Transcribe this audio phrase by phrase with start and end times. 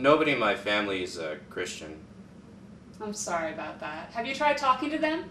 [0.00, 1.96] nobody in my family is a Christian.
[3.00, 4.10] I'm sorry about that.
[4.12, 5.24] Have you tried talking to them?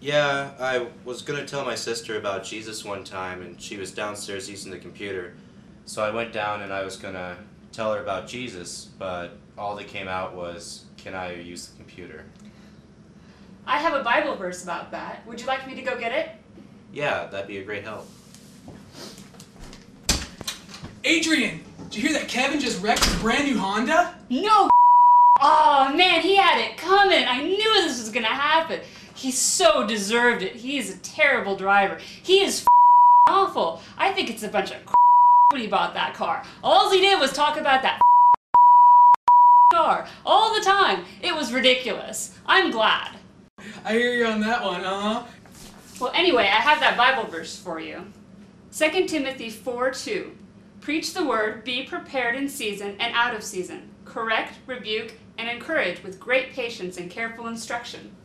[0.00, 4.48] Yeah, I was gonna tell my sister about Jesus one time, and she was downstairs
[4.48, 5.34] using the computer.
[5.86, 7.36] So I went down and I was gonna
[7.72, 12.24] tell her about Jesus, but all that came out was, Can I use the computer?
[13.66, 15.26] I have a Bible verse about that.
[15.26, 16.30] Would you like me to go get it?
[16.92, 18.08] Yeah, that'd be a great help.
[21.04, 24.14] Adrian, did you hear that Kevin just wrecked his brand new Honda?
[24.30, 24.68] No.
[25.40, 27.24] Oh man, he had it coming.
[27.26, 28.80] I knew this was gonna happen.
[29.14, 30.56] He so deserved it.
[30.56, 31.98] He is a terrible driver.
[32.22, 32.66] He is
[33.28, 33.80] awful.
[33.96, 34.78] I think it's a bunch of
[35.52, 36.42] when he bought that car.
[36.64, 38.00] All he did was talk about that
[39.72, 41.04] car all the time.
[41.22, 42.36] It was ridiculous.
[42.44, 43.16] I'm glad.
[43.84, 45.24] I hear you on that one, uh huh.
[46.00, 48.12] Well, anyway, I have that Bible verse for you.
[48.76, 50.36] 2 Timothy 4 2.
[50.88, 53.90] Preach the word, be prepared in season and out of season.
[54.06, 58.16] Correct, rebuke, and encourage with great patience and careful instruction.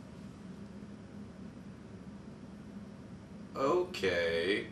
[3.54, 4.68] Okay.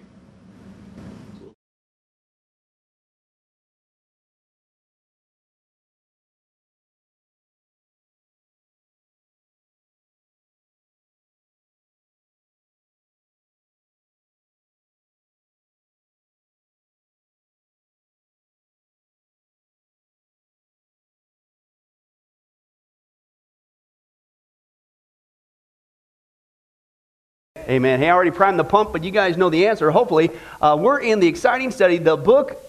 [27.72, 28.00] Amen.
[28.00, 30.30] Hey, I already primed the pump, but you guys know the answer, hopefully.
[30.60, 32.62] Uh, we're in the exciting study, the book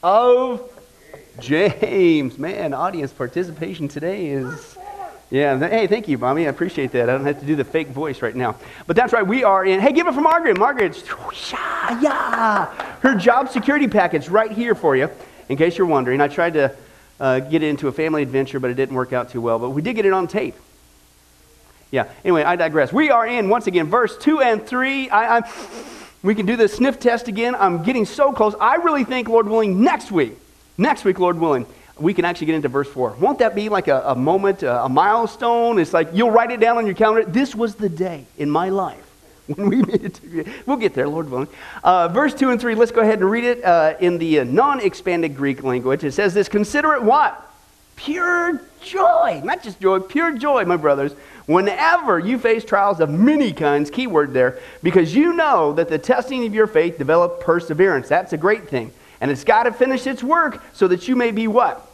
[0.00, 0.62] of
[1.40, 2.38] James.
[2.38, 4.78] Man, audience participation today is.
[5.28, 6.46] Yeah, hey, thank you, Mommy.
[6.46, 7.10] I appreciate that.
[7.10, 8.54] I don't have to do the fake voice right now.
[8.86, 9.80] But that's right, we are in.
[9.80, 10.56] Hey, give it for Margaret.
[10.56, 11.02] Margaret,
[12.00, 12.66] yeah.
[13.00, 15.10] Her job security package right here for you,
[15.48, 16.20] in case you're wondering.
[16.20, 16.76] I tried to
[17.18, 19.58] uh, get into a family adventure, but it didn't work out too well.
[19.58, 20.54] But we did get it on tape.
[21.90, 22.92] Yeah, anyway, I digress.
[22.92, 25.08] We are in, once again, verse 2 and 3.
[25.08, 25.50] I, I,
[26.22, 27.54] we can do the sniff test again.
[27.54, 28.54] I'm getting so close.
[28.60, 30.36] I really think, Lord willing, next week,
[30.76, 31.66] next week, Lord willing,
[31.98, 33.16] we can actually get into verse 4.
[33.20, 35.78] Won't that be like a, a moment, a, a milestone?
[35.78, 37.28] It's like you'll write it down on your calendar.
[37.28, 39.04] This was the day in my life
[39.46, 41.48] when we made it we'll get there lord willing
[41.82, 44.44] uh, verse 2 and 3 let's go ahead and read it uh, in the uh,
[44.44, 47.47] non-expanded greek language it says this consider it what
[47.98, 51.12] pure joy not just joy pure joy my brothers
[51.48, 56.46] whenever you face trials of many kinds, keyword there, because you know that the testing
[56.46, 58.06] of your faith develop perseverance.
[58.06, 58.92] That's a great thing.
[59.20, 61.87] And it's got to finish its work so that you may be what?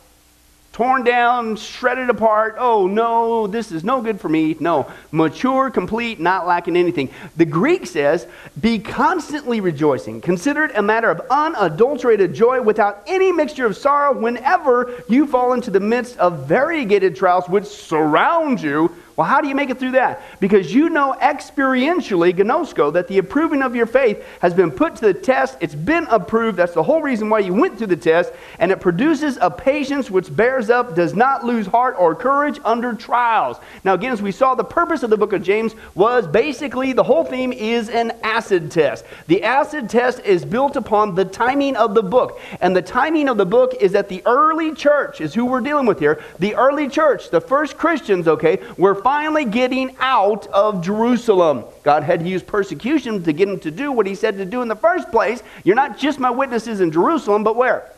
[0.75, 2.57] Torn down, shredded apart.
[2.59, 4.57] Oh, no, this is no good for me.
[4.59, 7.11] No, mature, complete, not lacking anything.
[7.37, 8.27] The Greek says,
[8.61, 10.21] be constantly rejoicing.
[10.21, 15.53] Consider it a matter of unadulterated joy without any mixture of sorrow whenever you fall
[15.53, 19.79] into the midst of variegated trials which surround you well, how do you make it
[19.79, 20.23] through that?
[20.41, 25.03] Because you know experientially, gnosko, that the approving of your faith has been put to
[25.03, 25.57] the test.
[25.61, 26.59] It's been approved.
[26.59, 28.33] That's the whole reason why you went through the test.
[28.59, 32.93] And it produces a patience which bears up, does not lose heart or courage under
[32.93, 33.59] trials.
[33.85, 37.05] Now, again, as we saw, the purpose of the book of James was basically the
[37.05, 39.05] whole theme is an acid test.
[39.29, 42.41] The acid test is built upon the timing of the book.
[42.61, 45.87] And the timing of the book is that the early church is who we're dealing
[45.87, 46.21] with here.
[46.41, 51.65] The early church, the first Christians, okay, were finally getting out of Jerusalem.
[51.83, 54.63] God had to use persecution to get him to do what he said to do
[54.63, 55.43] in the first place.
[55.63, 57.93] You're not just my witnesses in Jerusalem, but where?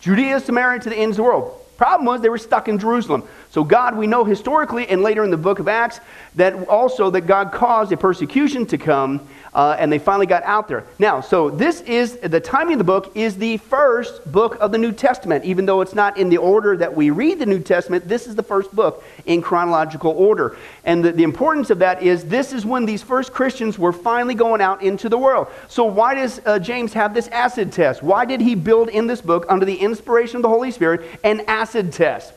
[0.00, 1.58] Judea, Samaria, to the ends of the world.
[1.78, 3.22] Problem was they were stuck in Jerusalem.
[3.50, 6.00] So God, we know historically and later in the book of Acts
[6.34, 10.68] that also that God caused a persecution to come uh, and they finally got out
[10.68, 10.84] there.
[10.98, 14.76] Now, so this is the timing of the book is the first book of the
[14.76, 18.06] New Testament, even though it's not in the order that we read the New Testament.
[18.06, 22.26] This is the first book in chronological order, and the, the importance of that is
[22.26, 25.48] this is when these first Christians were finally going out into the world.
[25.68, 28.02] So why does uh, James have this acid test?
[28.02, 31.40] Why did he build in this book under the inspiration of the Holy Spirit an
[31.48, 32.34] acid test?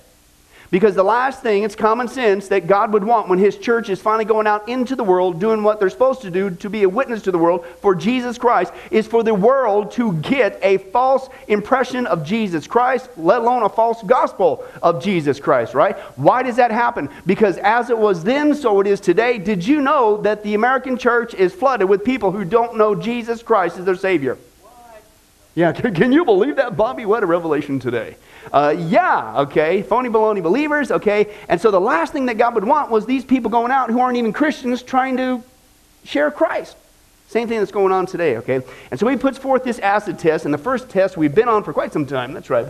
[0.71, 3.99] Because the last thing, it's common sense that God would want when His church is
[3.99, 6.89] finally going out into the world, doing what they're supposed to do to be a
[6.89, 11.27] witness to the world for Jesus Christ, is for the world to get a false
[11.47, 15.97] impression of Jesus Christ, let alone a false gospel of Jesus Christ, right?
[16.17, 17.09] Why does that happen?
[17.25, 19.39] Because as it was then, so it is today.
[19.39, 23.41] Did you know that the American church is flooded with people who don't know Jesus
[23.41, 24.37] Christ as their Savior?
[25.55, 27.05] Yeah, can, can you believe that, Bobby?
[27.05, 28.17] What a revelation today.
[28.51, 31.35] Uh, yeah, okay, phony baloney believers, okay.
[31.47, 33.99] And so the last thing that God would want was these people going out who
[33.99, 35.43] aren't even Christians trying to
[36.03, 36.75] share Christ.
[37.27, 38.61] Same thing that's going on today, okay?
[38.89, 41.63] And so he puts forth this acid test, and the first test we've been on
[41.63, 42.65] for quite some time, that's right.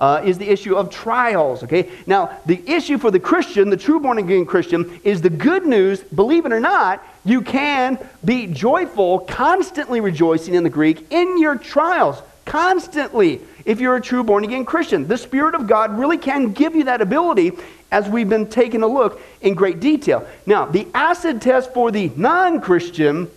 [0.00, 1.62] uh, is the issue of trials.
[1.62, 5.66] Okay, now the issue for the Christian, the true born again Christian, is the good
[5.66, 6.00] news.
[6.00, 11.56] Believe it or not, you can be joyful, constantly rejoicing in the Greek in your
[11.56, 13.40] trials, constantly.
[13.64, 16.82] If you're a true born again Christian, the Spirit of God really can give you
[16.84, 17.52] that ability
[17.92, 20.26] as we've been taking a look in great detail.
[20.46, 23.30] Now, the acid test for the non Christian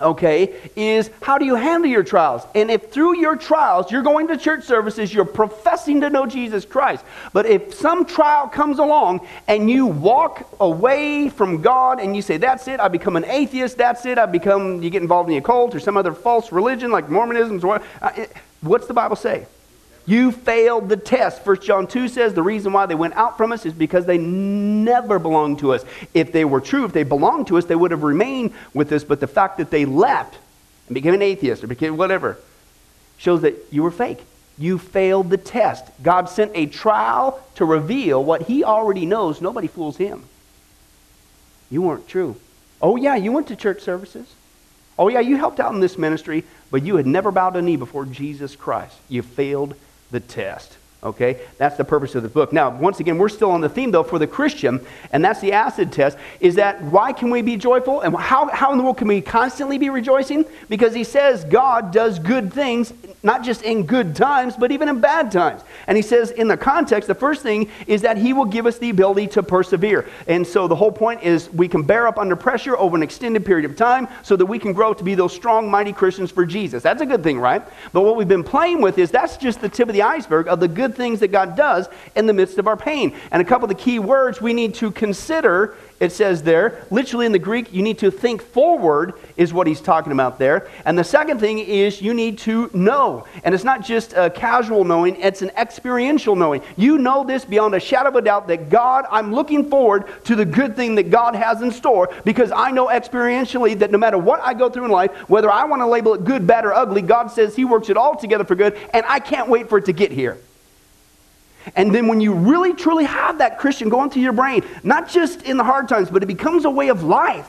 [0.00, 2.42] okay, is how do you handle your trials?
[2.54, 6.64] And if through your trials you're going to church services, you're professing to know Jesus
[6.64, 12.22] Christ, but if some trial comes along and you walk away from God and you
[12.22, 15.34] say, that's it, I become an atheist, that's it, I become, you get involved in
[15.34, 18.26] the occult or some other false religion like Mormonism, or uh,
[18.60, 19.46] what's the Bible say?
[20.06, 21.44] You failed the test.
[21.46, 24.18] 1 John 2 says the reason why they went out from us is because they
[24.18, 25.84] never belonged to us.
[26.14, 29.04] If they were true, if they belonged to us, they would have remained with us.
[29.04, 30.38] But the fact that they left
[30.88, 32.36] and became an atheist or became whatever
[33.16, 34.24] shows that you were fake.
[34.58, 35.84] You failed the test.
[36.02, 39.40] God sent a trial to reveal what He already knows.
[39.40, 40.24] Nobody fools Him.
[41.70, 42.36] You weren't true.
[42.82, 44.26] Oh, yeah, you went to church services.
[44.98, 47.76] Oh, yeah, you helped out in this ministry, but you had never bowed a knee
[47.76, 48.96] before Jesus Christ.
[49.08, 49.76] You failed
[50.10, 50.76] the test.
[51.02, 51.40] Okay?
[51.56, 52.52] That's the purpose of the book.
[52.52, 55.52] Now, once again, we're still on the theme, though, for the Christian, and that's the
[55.52, 58.00] acid test, is that why can we be joyful?
[58.02, 60.44] And how, how in the world can we constantly be rejoicing?
[60.68, 62.92] Because he says God does good things,
[63.22, 65.62] not just in good times, but even in bad times.
[65.86, 68.78] And he says, in the context, the first thing is that he will give us
[68.78, 70.06] the ability to persevere.
[70.26, 73.44] And so the whole point is we can bear up under pressure over an extended
[73.46, 76.44] period of time so that we can grow to be those strong, mighty Christians for
[76.44, 76.82] Jesus.
[76.82, 77.62] That's a good thing, right?
[77.92, 80.60] But what we've been playing with is that's just the tip of the iceberg of
[80.60, 83.14] the good things that God does in the midst of our pain.
[83.30, 87.26] And a couple of the key words we need to consider it says there, literally
[87.26, 90.66] in the Greek, you need to think forward, is what he's talking about there.
[90.86, 93.26] And the second thing is you need to know.
[93.44, 96.62] And it's not just a casual knowing, it's an experiential knowing.
[96.78, 100.34] You know this beyond a shadow of a doubt that God, I'm looking forward to
[100.34, 104.16] the good thing that God has in store because I know experientially that no matter
[104.16, 106.72] what I go through in life, whether I want to label it good, bad, or
[106.72, 109.76] ugly, God says He works it all together for good, and I can't wait for
[109.76, 110.38] it to get here.
[111.76, 115.42] And then when you really truly have that Christian going through your brain, not just
[115.42, 117.48] in the hard times, but it becomes a way of life.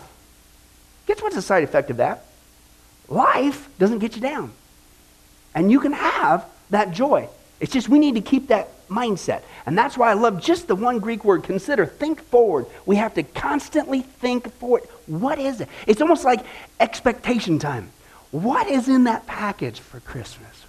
[1.07, 2.25] Guess what's the side effect of that?
[3.07, 4.51] Life doesn't get you down.
[5.53, 7.27] And you can have that joy.
[7.59, 9.41] It's just we need to keep that mindset.
[9.65, 12.65] And that's why I love just the one Greek word consider, think forward.
[12.85, 14.83] We have to constantly think forward.
[15.05, 15.69] What is it?
[15.87, 16.45] It's almost like
[16.79, 17.91] expectation time.
[18.31, 20.65] What is in that package for Christmas?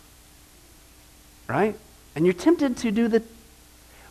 [1.48, 1.76] Right?
[2.14, 3.22] And you're tempted to do the,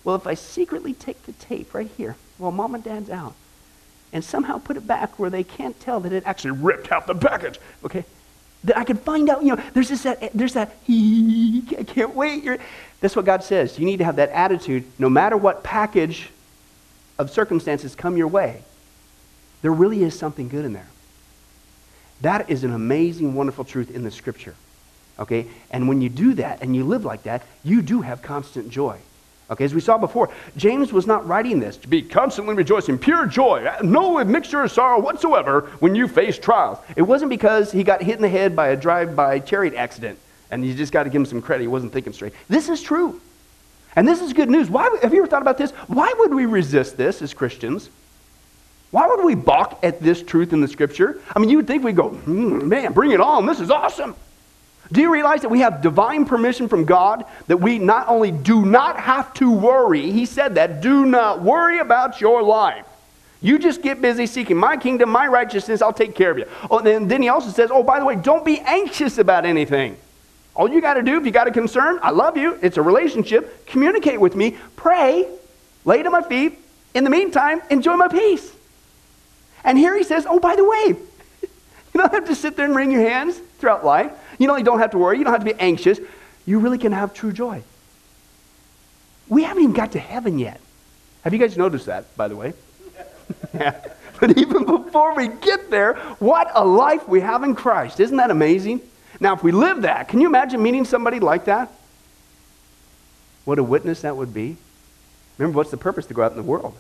[0.04, 3.36] well, if I secretly take the tape right here while mom and dad's out
[4.14, 7.16] and somehow put it back where they can't tell that it actually ripped out the
[7.16, 8.04] package, okay?
[8.64, 12.44] That I can find out, you know, there's this, that, there's that, I can't wait.
[12.44, 12.58] You're,
[13.00, 13.80] that's what God says.
[13.80, 16.30] You need to have that attitude no matter what package
[17.18, 18.64] of circumstances come your way.
[19.62, 20.88] There really is something good in there.
[22.22, 24.56] That is an amazing, wonderful truth in the scripture.
[25.20, 25.48] Okay?
[25.70, 28.98] And when you do that and you live like that, you do have constant joy.
[29.52, 33.26] Okay, as we saw before, James was not writing this to be constantly rejoicing, pure
[33.26, 36.78] joy, no mixture of sorrow whatsoever when you face trials.
[36.96, 40.18] It wasn't because he got hit in the head by a drive-by chariot accident
[40.52, 41.64] and you just got to give him some credit.
[41.64, 42.34] He wasn't thinking straight.
[42.50, 43.20] This is true.
[43.96, 44.70] And this is good news.
[44.70, 45.72] Why, have you ever thought about this?
[45.88, 47.90] Why would we resist this as Christians?
[48.92, 51.22] Why would we balk at this truth in the scripture?
[51.34, 53.46] I mean, you would think we'd go, mm, man, bring it on.
[53.46, 54.16] This is awesome.
[54.92, 58.66] Do you realize that we have divine permission from God that we not only do
[58.66, 62.86] not have to worry, He said that, do not worry about your life.
[63.42, 66.46] You just get busy seeking my kingdom, my righteousness, I'll take care of you.
[66.70, 69.98] Oh, and then he also says, oh, by the way, don't be anxious about anything.
[70.54, 72.82] All you got to do, if you got a concern, I love you, it's a
[72.84, 75.28] relationship, communicate with me, pray,
[75.86, 76.60] lay to my feet.
[76.94, 78.52] In the meantime, enjoy my peace.
[79.64, 80.86] And here he says, oh, by the way,
[81.42, 81.50] you
[81.96, 84.12] don't have to sit there and wring your hands throughout life.
[84.42, 85.20] You know, you don't have to worry.
[85.20, 86.00] You don't have to be anxious.
[86.48, 87.62] You really can have true joy.
[89.30, 90.60] We haven't even got to heaven yet.
[91.24, 92.54] Have you guys noticed that, by the way?
[93.54, 93.80] yeah.
[94.20, 98.00] But even before we get there, what a life we have in Christ.
[98.00, 98.82] Isn't that amazing?
[99.20, 101.72] Now, if we live that, can you imagine meeting somebody like that?
[103.46, 104.58] What a witness that would be.
[105.38, 106.76] Remember, what's the purpose to go out in the world?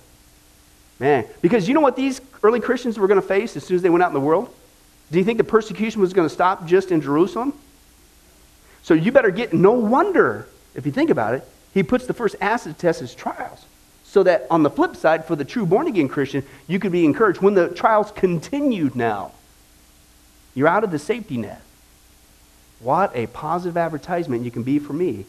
[0.99, 3.83] Man, because you know what these early Christians were going to face as soon as
[3.83, 4.51] they went out in the world?
[5.11, 7.53] Do you think the persecution was going to stop just in Jerusalem?
[8.81, 12.35] So you better get, no wonder, if you think about it, he puts the first
[12.41, 13.65] acid test as trials.
[14.03, 17.05] So that on the flip side, for the true born again Christian, you could be
[17.05, 17.41] encouraged.
[17.41, 19.31] When the trials continued now,
[20.53, 21.61] you're out of the safety net.
[22.79, 25.25] What a positive advertisement you can be for me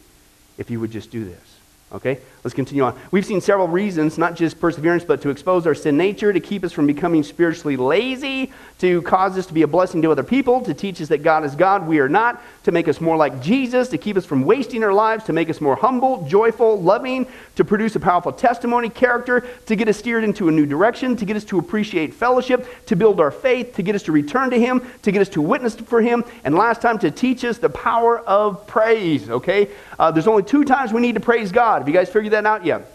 [0.57, 1.52] if you would just do this.
[1.93, 2.99] Okay, let's continue on.
[3.11, 6.63] We've seen several reasons, not just perseverance, but to expose our sin nature, to keep
[6.63, 10.61] us from becoming spiritually lazy, to cause us to be a blessing to other people,
[10.61, 13.43] to teach us that God is God, we are not, to make us more like
[13.43, 17.27] Jesus, to keep us from wasting our lives, to make us more humble, joyful, loving,
[17.57, 21.25] to produce a powerful testimony, character, to get us steered into a new direction, to
[21.25, 24.59] get us to appreciate fellowship, to build our faith, to get us to return to
[24.59, 27.69] Him, to get us to witness for Him, and last time, to teach us the
[27.69, 29.29] power of praise.
[29.29, 29.69] Okay?
[29.99, 31.82] Uh, there's only two times we need to praise God.
[31.83, 32.89] Have you guys figured that out yet?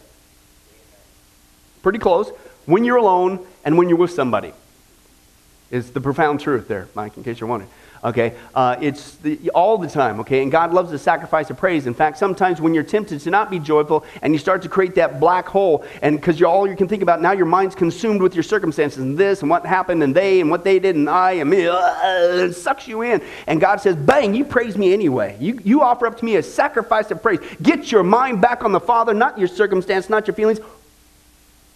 [1.82, 2.30] Pretty close.
[2.64, 4.54] When you're alone and when you're with somebody.
[5.70, 7.70] Is the profound truth there, Mike, in case you're wondering.
[8.04, 8.34] Okay?
[8.54, 10.42] Uh, it's the, all the time, okay?
[10.42, 11.86] And God loves the sacrifice of praise.
[11.86, 14.94] In fact, sometimes when you're tempted to not be joyful and you start to create
[14.96, 18.22] that black hole, and because you all you can think about now, your mind's consumed
[18.22, 21.08] with your circumstances and this and what happened and they and what they did and
[21.08, 23.22] I and me, uh, it sucks you in.
[23.46, 25.36] And God says, bang, you praise me anyway.
[25.40, 27.40] You, you offer up to me a sacrifice of praise.
[27.62, 30.60] Get your mind back on the Father, not your circumstance, not your feelings.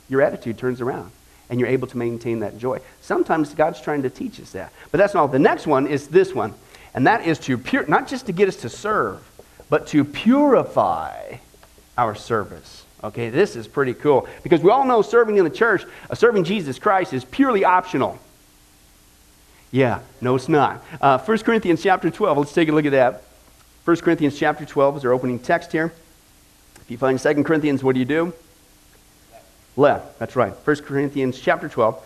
[0.09, 1.11] Your attitude turns around
[1.53, 2.81] and you're able to maintain that joy.
[3.03, 4.73] Sometimes God's trying to teach us that.
[4.91, 5.29] But that's not all.
[5.29, 6.55] The next one is this one,
[6.95, 9.23] and that is to pure, not just to get us to serve,
[9.69, 11.37] but to purify
[11.99, 12.87] our service.
[13.05, 16.45] Okay, this is pretty cool because we all know serving in the church, uh, serving
[16.45, 18.19] Jesus Christ is purely optional.
[19.71, 20.83] Yeah, no, it's not.
[21.03, 23.25] Uh, 1 Corinthians chapter 12, let's take a look at that.
[23.85, 25.93] 1 Corinthians chapter 12 is our opening text here.
[26.81, 28.33] If you find 2 Corinthians, what do you do?
[29.76, 30.52] Left, that's right.
[30.52, 32.05] 1 Corinthians chapter 12.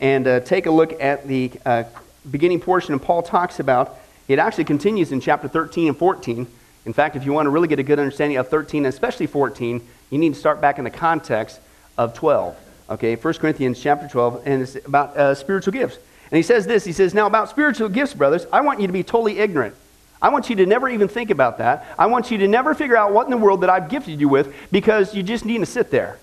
[0.00, 1.84] And uh, take a look at the uh,
[2.30, 6.46] beginning portion, and Paul talks about, it actually continues in chapter 13 and 14.
[6.86, 9.86] In fact, if you want to really get a good understanding of 13, especially 14,
[10.10, 11.60] you need to start back in the context
[11.96, 12.56] of 12.
[12.90, 15.96] Okay, 1 Corinthians chapter 12, and it's about uh, spiritual gifts.
[16.30, 18.92] And he says this He says, Now, about spiritual gifts, brothers, I want you to
[18.92, 19.74] be totally ignorant.
[20.20, 21.86] I want you to never even think about that.
[21.98, 24.28] I want you to never figure out what in the world that I've gifted you
[24.28, 26.18] with because you just need to sit there.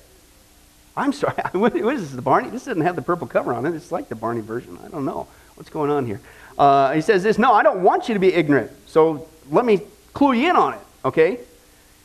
[0.96, 1.36] I'm sorry.
[1.54, 2.12] What is this?
[2.12, 2.50] The Barney?
[2.50, 3.74] This doesn't have the purple cover on it.
[3.76, 4.78] It's like the Barney version.
[4.84, 6.22] I don't know what's going on here.
[6.58, 7.38] Uh, he says this.
[7.38, 8.72] No, I don't want you to be ignorant.
[8.88, 9.82] So let me
[10.14, 10.80] clue you in on it.
[11.06, 11.40] Okay.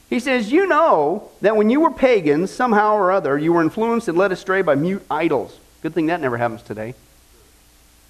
[0.08, 4.08] He says, You know that when you were pagans, somehow or other, you were influenced
[4.08, 5.58] and led astray by mute idols.
[5.82, 6.94] Good thing that never happens today.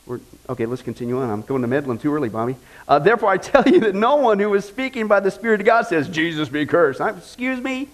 [0.07, 1.29] We're, okay, let's continue on.
[1.31, 2.57] I'm going to meddling too early, Bobby.
[2.87, 5.67] Uh, Therefore, I tell you that no one who is speaking by the Spirit of
[5.67, 7.01] God says, Jesus be cursed.
[7.01, 7.89] I, excuse me?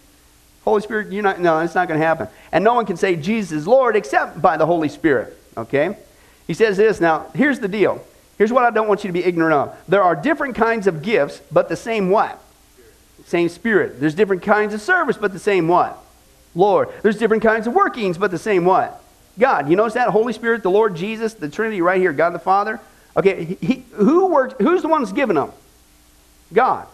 [0.64, 2.28] Holy Spirit, you're not, no, it's not going to happen.
[2.52, 5.36] And no one can say Jesus is Lord except by the Holy Spirit.
[5.56, 5.96] Okay?
[6.46, 7.00] He says this.
[7.00, 8.04] Now, here's the deal.
[8.38, 9.76] Here's what I don't want you to be ignorant of.
[9.88, 12.40] There are different kinds of gifts, but the same what?
[13.26, 14.00] Same Spirit.
[14.00, 15.98] There's different kinds of service, but the same what?
[16.54, 16.88] Lord.
[17.02, 19.02] There's different kinds of workings, but the same what?
[19.38, 19.68] God.
[19.68, 20.08] You notice that?
[20.10, 22.80] Holy Spirit, the Lord Jesus, the Trinity right here, God the Father.
[23.16, 25.52] Okay, he, who works, who's the one that's given them?
[26.52, 26.86] God.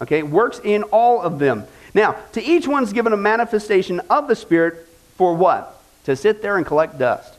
[0.00, 1.66] Okay, works in all of them.
[1.96, 4.86] Now, to each one's given a manifestation of the Spirit
[5.16, 5.80] for what?
[6.04, 7.34] To sit there and collect dust.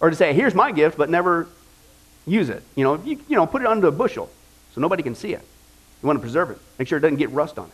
[0.00, 1.46] Or to say, here's my gift, but never
[2.26, 2.64] use it.
[2.74, 4.28] You know, you, you know, put it under a bushel
[4.74, 5.42] so nobody can see it.
[6.02, 6.58] You want to preserve it.
[6.76, 7.72] Make sure it doesn't get rust on it.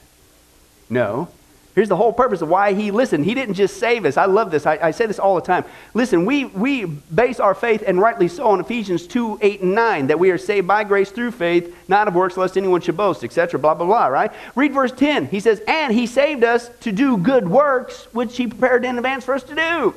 [0.91, 1.29] No.
[1.75, 3.25] Here's the whole purpose of why he listened.
[3.25, 4.17] He didn't just save us.
[4.17, 4.65] I love this.
[4.65, 5.65] I, I, say this all the time.
[5.93, 10.07] Listen, we, we base our faith, and rightly so, on Ephesians 2 8 and 9,
[10.07, 13.25] that we are saved by grace through faith, not of works, lest anyone should boast,
[13.25, 14.31] etc., blah, blah, blah, right?
[14.55, 15.27] Read verse 10.
[15.27, 19.25] He says, And he saved us to do good works, which he prepared in advance
[19.25, 19.95] for us to do.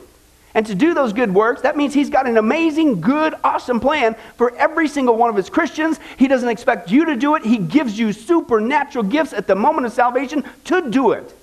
[0.56, 4.16] And to do those good works, that means he's got an amazing, good, awesome plan
[4.36, 6.00] for every single one of his Christians.
[6.18, 9.86] He doesn't expect you to do it, he gives you supernatural gifts at the moment
[9.86, 11.36] of salvation to do it.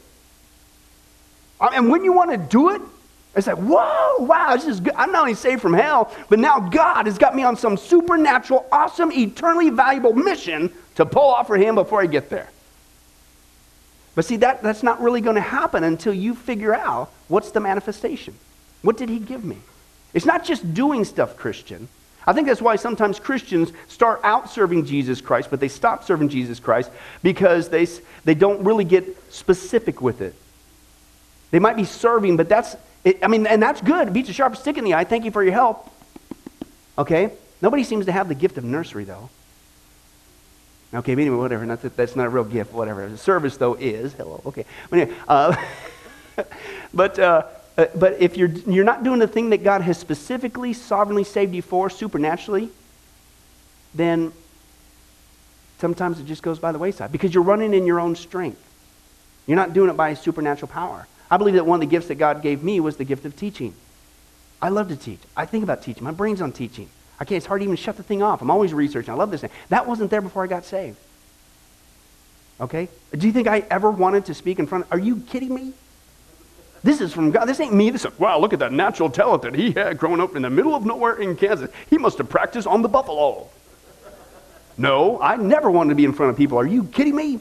[1.73, 2.83] And when you want to do it,
[3.37, 4.95] it's like, whoa, wow, this is good.
[4.97, 8.67] I'm not only saved from hell, but now God has got me on some supernatural,
[8.71, 12.49] awesome, eternally valuable mission to pull off for Him before I get there.
[14.15, 17.59] But see, that, that's not really going to happen until you figure out what's the
[17.59, 18.35] manifestation.
[18.83, 19.59] What did He give me?
[20.13, 21.89] It's not just doing stuff, Christian.
[22.27, 26.29] I think that's why sometimes Christians start out serving Jesus Christ, but they stop serving
[26.29, 26.91] Jesus Christ
[27.23, 27.87] because they,
[28.25, 30.35] they don't really get specific with it.
[31.55, 34.13] They might be serving, but that's, it, I mean, and that's good.
[34.13, 35.05] Beats a sharp stick in the eye.
[35.05, 35.89] Thank you for your help.
[36.99, 37.31] Okay?
[37.63, 39.31] Nobody seems to have the gift of nursery, though.
[40.93, 41.65] Okay, but anyway, whatever.
[41.65, 43.09] Not that, that's not a real gift, whatever.
[43.09, 44.15] The service, though, is.
[44.15, 44.43] Hello.
[44.47, 44.65] Okay.
[44.91, 45.55] But, anyway, uh,
[46.93, 47.45] but, uh,
[47.79, 51.55] uh, but if you're, you're not doing the thing that God has specifically, sovereignly saved
[51.55, 52.69] you for, supernaturally,
[53.95, 54.33] then
[55.79, 58.61] sometimes it just goes by the wayside because you're running in your own strength.
[59.47, 61.07] You're not doing it by supernatural power.
[61.31, 63.37] I believe that one of the gifts that God gave me was the gift of
[63.37, 63.75] teaching.
[64.61, 65.21] I love to teach.
[65.37, 66.05] I think about teaching.
[66.05, 66.89] My brain's on teaching.
[67.19, 68.43] I can't, it's hard to even shut the thing off.
[68.43, 69.13] I'm always researching.
[69.13, 69.51] I love this thing.
[69.69, 70.97] That wasn't there before I got saved.
[72.61, 72.89] Okay?
[73.17, 75.73] Do you think I ever wanted to speak in front of, are you kidding me?
[76.83, 77.47] This is from God.
[77.47, 77.91] This ain't me.
[77.91, 80.51] This is, wow, look at that natural talent that he had growing up in the
[80.51, 81.71] middle of nowhere in Kansas.
[81.89, 83.49] He must have practiced on the buffalo.
[84.77, 86.59] No, I never wanted to be in front of people.
[86.59, 87.41] Are you kidding me?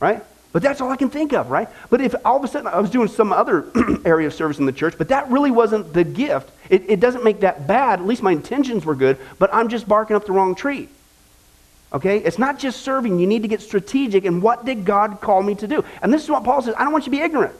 [0.00, 0.22] Right?
[0.54, 1.68] But that's all I can think of, right?
[1.90, 3.66] But if all of a sudden I was doing some other
[4.04, 7.24] area of service in the church, but that really wasn't the gift, it, it doesn't
[7.24, 7.98] make that bad.
[7.98, 10.88] At least my intentions were good, but I'm just barking up the wrong tree.
[11.92, 12.18] Okay?
[12.18, 13.18] It's not just serving.
[13.18, 15.84] You need to get strategic in what did God call me to do?
[16.00, 17.56] And this is what Paul says I don't want you to be ignorant.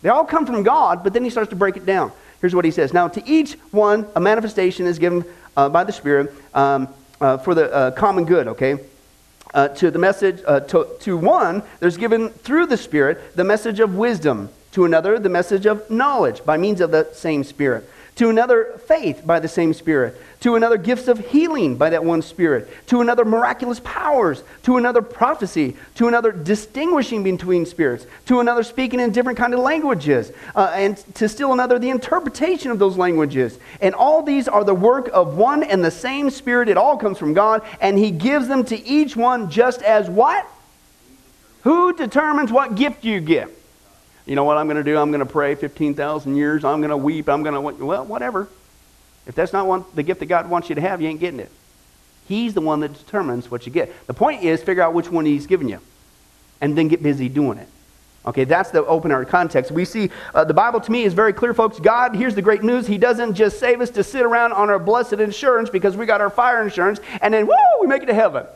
[0.00, 2.10] They all come from God, but then he starts to break it down.
[2.40, 5.26] Here's what he says Now, to each one, a manifestation is given
[5.58, 6.88] uh, by the Spirit um,
[7.20, 8.78] uh, for the uh, common good, okay?
[9.52, 13.80] Uh, to the message, uh, to, to one, there's given through the Spirit the message
[13.80, 14.48] of wisdom.
[14.72, 19.22] To another, the message of knowledge by means of the same Spirit to another faith
[19.24, 23.24] by the same Spirit, to another gifts of healing by that one Spirit, to another
[23.24, 29.38] miraculous powers, to another prophecy, to another distinguishing between spirits, to another speaking in different
[29.38, 33.58] kind of languages, uh, and to still another the interpretation of those languages.
[33.80, 36.68] And all these are the work of one and the same Spirit.
[36.68, 40.46] It all comes from God, and He gives them to each one just as what?
[41.62, 43.50] Who determines what gift you get?
[44.30, 44.96] You know what I'm going to do?
[44.96, 46.64] I'm going to pray 15,000 years.
[46.64, 47.28] I'm going to weep.
[47.28, 48.48] I'm going to, well, whatever.
[49.26, 51.40] If that's not one, the gift that God wants you to have, you ain't getting
[51.40, 51.50] it.
[52.28, 53.92] He's the one that determines what you get.
[54.06, 55.80] The point is, figure out which one He's given you
[56.60, 57.66] and then get busy doing it.
[58.24, 59.72] Okay, that's the open our context.
[59.72, 61.80] We see uh, the Bible to me is very clear, folks.
[61.80, 62.86] God, here's the great news.
[62.86, 66.20] He doesn't just save us to sit around on our blessed insurance because we got
[66.20, 68.46] our fire insurance and then, woo, we make it to heaven.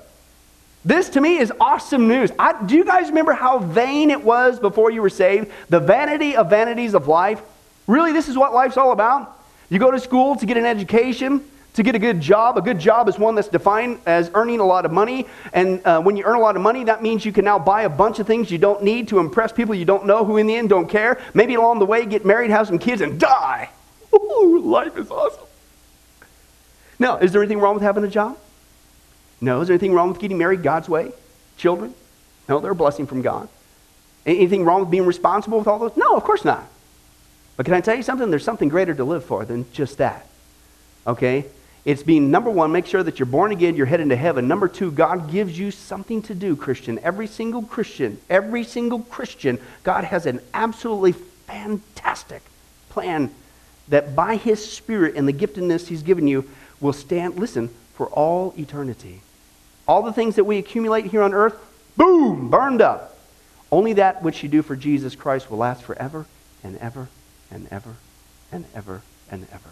[0.84, 2.30] This to me is awesome news.
[2.38, 5.50] I, do you guys remember how vain it was before you were saved?
[5.70, 7.40] The vanity of vanities of life.
[7.86, 9.40] Really, this is what life's all about?
[9.70, 11.42] You go to school to get an education,
[11.74, 12.58] to get a good job.
[12.58, 15.26] A good job is one that's defined as earning a lot of money.
[15.54, 17.82] And uh, when you earn a lot of money, that means you can now buy
[17.82, 20.46] a bunch of things you don't need to impress people you don't know who, in
[20.46, 21.18] the end, don't care.
[21.32, 23.70] Maybe along the way, get married, have some kids, and die.
[24.14, 25.40] Ooh, life is awesome.
[26.98, 28.38] Now, is there anything wrong with having a job?
[29.44, 29.60] No.
[29.60, 31.12] Is there anything wrong with getting married God's way?
[31.58, 31.94] Children?
[32.48, 33.48] No, they're a blessing from God.
[34.24, 35.96] Anything wrong with being responsible with all those?
[35.96, 36.66] No, of course not.
[37.56, 38.30] But can I tell you something?
[38.30, 40.26] There's something greater to live for than just that.
[41.06, 41.44] Okay?
[41.84, 44.48] It's being, number one, make sure that you're born again, you're heading to heaven.
[44.48, 46.98] Number two, God gives you something to do, Christian.
[47.00, 52.42] Every single Christian, every single Christian, God has an absolutely fantastic
[52.88, 53.30] plan
[53.88, 56.48] that by His Spirit and the giftedness He's given you
[56.80, 59.20] will stand, listen, for all eternity.
[59.86, 61.56] All the things that we accumulate here on earth,
[61.96, 63.18] boom, burned up.
[63.70, 66.26] Only that which you do for Jesus Christ will last forever
[66.62, 67.08] and ever
[67.50, 67.96] and ever
[68.52, 69.70] and ever and ever.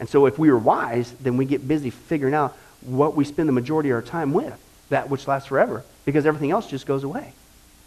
[0.00, 3.48] And so if we are wise, then we get busy figuring out what we spend
[3.48, 7.04] the majority of our time with, that which lasts forever, because everything else just goes
[7.04, 7.32] away.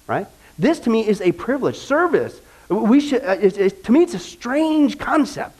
[0.08, 0.28] Right?
[0.58, 1.78] This to me is a privilege.
[1.78, 2.40] Service.
[2.70, 5.58] We should, uh, to me, it's a strange concept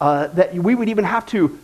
[0.00, 1.58] uh, that we would even have to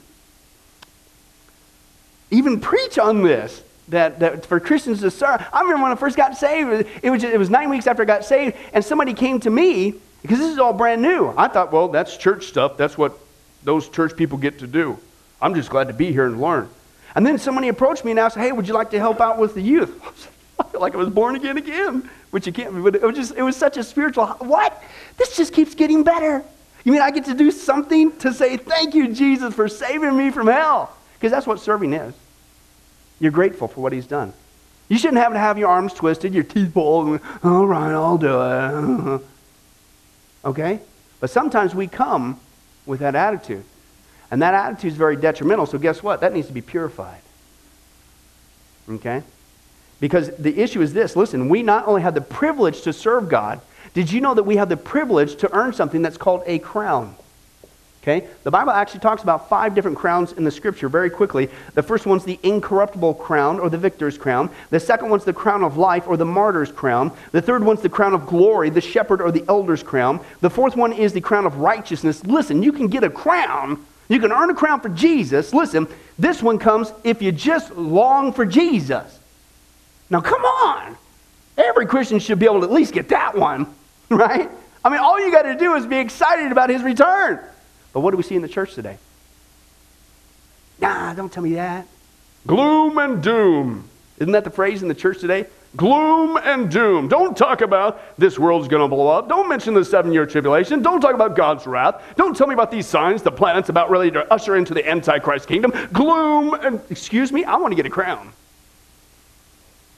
[2.30, 3.62] even preach on this.
[3.88, 5.44] That, that for Christians to serve.
[5.52, 8.02] I remember when I first got saved, it was, just, it was nine weeks after
[8.02, 11.34] I got saved, and somebody came to me, because this is all brand new.
[11.36, 12.76] I thought, well, that's church stuff.
[12.76, 13.18] That's what
[13.64, 14.96] those church people get to do.
[15.42, 16.68] I'm just glad to be here and learn.
[17.14, 19.54] And then somebody approached me and asked, hey, would you like to help out with
[19.54, 20.30] the youth?
[20.60, 23.34] I feel like I was born again again, which you can't, but it was just,
[23.34, 24.82] it was such a spiritual, what?
[25.16, 26.44] This just keeps getting better.
[26.84, 30.30] You mean I get to do something to say, thank you, Jesus, for saving me
[30.30, 30.94] from hell?
[31.20, 32.14] Because that's what serving is.
[33.20, 34.32] You're grateful for what he's done.
[34.88, 38.40] You shouldn't have to have your arms twisted, your teeth pulled, all right, I'll do
[38.42, 39.22] it.
[40.48, 40.80] okay?
[41.20, 42.40] But sometimes we come
[42.86, 43.64] with that attitude.
[44.30, 46.22] And that attitude is very detrimental, so guess what?
[46.22, 47.20] That needs to be purified.
[48.88, 49.22] Okay?
[50.00, 53.60] Because the issue is this listen, we not only have the privilege to serve God,
[53.92, 57.14] did you know that we have the privilege to earn something that's called a crown?
[58.02, 58.26] Okay?
[58.44, 61.50] The Bible actually talks about five different crowns in the scripture very quickly.
[61.74, 64.48] The first one's the incorruptible crown or the victor's crown.
[64.70, 67.12] The second one's the crown of life or the martyr's crown.
[67.32, 70.20] The third one's the crown of glory, the shepherd or the elder's crown.
[70.40, 72.24] The fourth one is the crown of righteousness.
[72.24, 73.84] Listen, you can get a crown.
[74.08, 75.52] You can earn a crown for Jesus.
[75.52, 75.86] Listen,
[76.18, 79.18] this one comes if you just long for Jesus.
[80.08, 80.96] Now, come on.
[81.58, 83.66] Every Christian should be able to at least get that one,
[84.08, 84.50] right?
[84.82, 87.40] I mean, all you got to do is be excited about his return.
[87.92, 88.98] But what do we see in the church today?
[90.80, 91.86] Nah, don't tell me that.
[92.46, 93.88] Gloom and doom.
[94.18, 95.46] Isn't that the phrase in the church today?
[95.76, 97.06] Gloom and doom.
[97.06, 99.28] Don't talk about this world's going to blow up.
[99.28, 100.82] Don't mention the seven year tribulation.
[100.82, 102.02] Don't talk about God's wrath.
[102.16, 105.46] Don't tell me about these signs the planet's about ready to usher into the Antichrist
[105.46, 105.72] kingdom.
[105.92, 108.32] Gloom and, excuse me, I want to get a crown.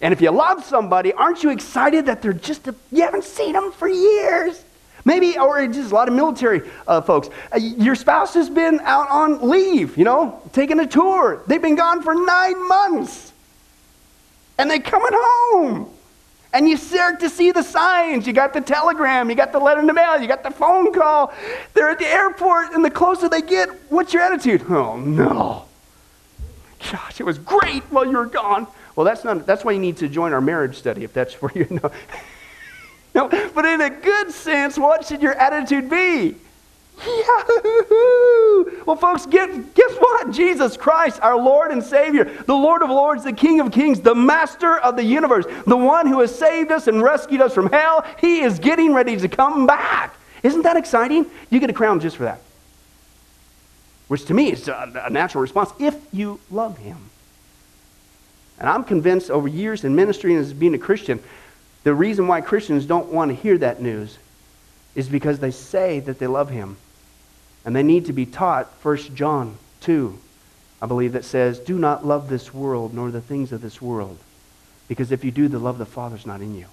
[0.02, 3.52] And if you love somebody, aren't you excited that they're just, a, you haven't seen
[3.52, 4.62] them for years?
[5.04, 7.28] Maybe, or just a lot of military uh, folks.
[7.52, 11.42] Uh, your spouse has been out on leave, you know, taking a tour.
[11.46, 13.32] They've been gone for nine months.
[14.58, 15.90] And they're coming home.
[16.52, 18.26] And you start to see the signs.
[18.26, 20.92] You got the telegram, you got the letter in the mail, you got the phone
[20.92, 21.32] call.
[21.74, 24.62] They're at the airport, and the closer they get, what's your attitude?
[24.68, 25.64] Oh, no.
[26.90, 28.66] Gosh, it was great while you were gone.
[28.96, 31.52] Well, that's not that's why you need to join our marriage study if that's where
[31.54, 31.90] you know.
[33.14, 36.36] No, but in a good sense, what should your attitude be?
[37.06, 38.64] Yahoo!
[38.86, 40.32] Well, folks, get, guess what?
[40.32, 44.14] Jesus Christ, our Lord and Savior, the Lord of Lords, the King of Kings, the
[44.14, 48.04] Master of the universe, the one who has saved us and rescued us from hell,
[48.18, 50.16] He is getting ready to come back.
[50.42, 51.26] Isn't that exciting?
[51.48, 52.40] You get a crown just for that.
[54.08, 56.98] Which to me is a, a natural response if you love Him.
[58.58, 61.20] And I'm convinced over years in ministry and as being a Christian,
[61.84, 64.18] the reason why Christians don't want to hear that news
[64.94, 66.76] is because they say that they love him.
[67.64, 70.18] And they need to be taught 1 John 2,
[70.80, 74.18] I believe, that says, Do not love this world nor the things of this world.
[74.88, 76.66] Because if you do, the love of the Father's not in you.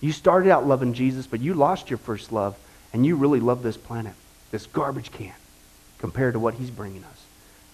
[0.00, 2.56] You started out loving Jesus, but you lost your first love,
[2.92, 4.14] and you really love this planet,
[4.50, 5.34] this garbage can,
[5.98, 7.17] compared to what he's bringing us.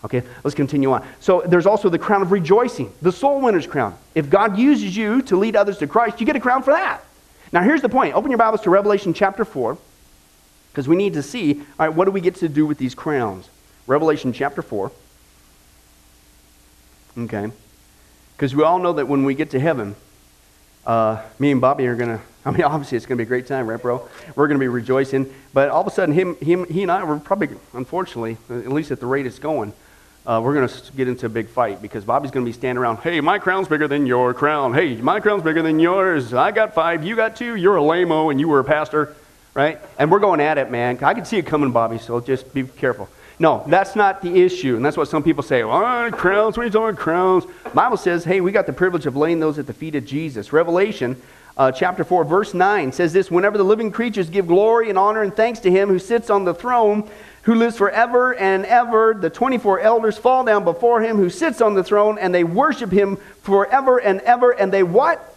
[0.05, 1.07] Okay, let's continue on.
[1.21, 3.97] So there's also the crown of rejoicing, the soul winner's crown.
[4.15, 7.03] If God uses you to lead others to Christ, you get a crown for that.
[7.53, 8.15] Now here's the point.
[8.15, 9.79] Open your Bibles to Revelation chapter 4,
[10.71, 12.95] because we need to see, all right, what do we get to do with these
[12.95, 13.49] crowns?
[13.87, 14.93] Revelation chapter 4.
[17.17, 17.51] Okay.
[18.37, 19.95] Because we all know that when we get to heaven,
[20.87, 23.29] uh, me and Bobby are going to, I mean, obviously it's going to be a
[23.29, 24.07] great time, right, bro?
[24.37, 25.33] We're going to be rejoicing.
[25.55, 28.91] But all of a sudden, him, him, he and I were probably, unfortunately, at least
[28.91, 29.73] at the rate it's going,
[30.27, 32.81] uh, we're going to get into a big fight because Bobby's going to be standing
[32.81, 34.73] around, hey, my crown's bigger than your crown.
[34.73, 36.33] Hey, my crown's bigger than yours.
[36.33, 39.15] I got five, you got two, you're a lame and you were a pastor,
[39.53, 39.79] right?
[39.99, 41.03] And we're going at it, man.
[41.03, 43.09] I can see it coming, Bobby, so just be careful.
[43.39, 44.77] No, that's not the issue.
[44.77, 45.63] And that's what some people say.
[45.63, 47.45] Oh, crowns, what are you talking crowns?
[47.75, 50.53] Bible says, hey, we got the privilege of laying those at the feet of Jesus.
[50.53, 51.21] Revelation
[51.57, 55.23] uh, chapter 4, verse 9 says this Whenever the living creatures give glory and honor
[55.23, 57.09] and thanks to him who sits on the throne,
[57.45, 59.15] who lives forever and ever.
[59.15, 62.91] The 24 elders fall down before him who sits on the throne and they worship
[62.91, 64.51] him forever and ever.
[64.51, 65.31] And they what?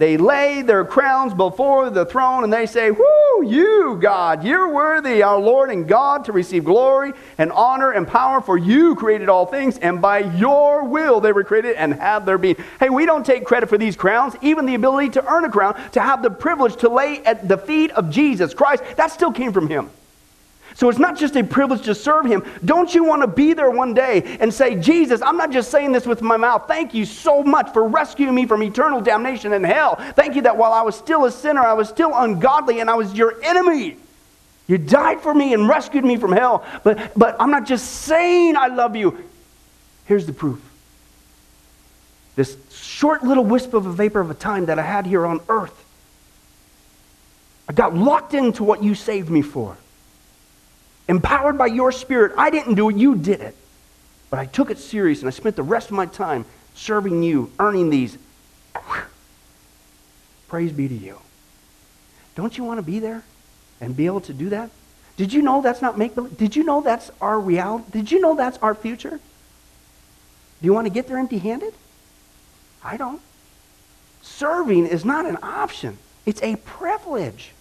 [0.00, 5.22] They lay their crowns before the throne and they say, Whoo, you, God, you're worthy,
[5.22, 9.44] our Lord and God, to receive glory and honor and power, for you created all
[9.44, 12.56] things, and by your will they were created and have their being.
[12.78, 15.78] Hey, we don't take credit for these crowns, even the ability to earn a crown,
[15.92, 18.82] to have the privilege to lay at the feet of Jesus Christ.
[18.96, 19.90] That still came from him.
[20.74, 22.44] So it's not just a privilege to serve Him.
[22.64, 25.92] Don't you want to be there one day and say, Jesus, I'm not just saying
[25.92, 26.66] this with my mouth.
[26.68, 29.96] Thank you so much for rescuing me from eternal damnation in hell.
[30.14, 32.94] Thank you that while I was still a sinner, I was still ungodly, and I
[32.94, 33.96] was your enemy.
[34.66, 36.64] You died for me and rescued me from hell.
[36.84, 39.24] But, but I'm not just saying I love you.
[40.04, 40.60] Here's the proof
[42.36, 45.40] this short little wisp of a vapor of a time that I had here on
[45.48, 45.84] earth.
[47.68, 49.76] I got locked into what you saved me for
[51.08, 52.32] empowered by your spirit.
[52.36, 53.56] I didn't do it, you did it.
[54.30, 57.50] But I took it serious and I spent the rest of my time serving you,
[57.58, 58.16] earning these.
[60.48, 61.18] Praise be to you.
[62.34, 63.22] Don't you want to be there
[63.80, 64.70] and be able to do that?
[65.16, 66.36] Did you know that's not make believe?
[66.36, 67.84] Did you know that's our reality?
[67.92, 69.10] Did you know that's our future?
[69.10, 71.74] Do you want to get there empty handed?
[72.82, 73.20] I don't.
[74.22, 77.52] Serving is not an option, it's a privilege.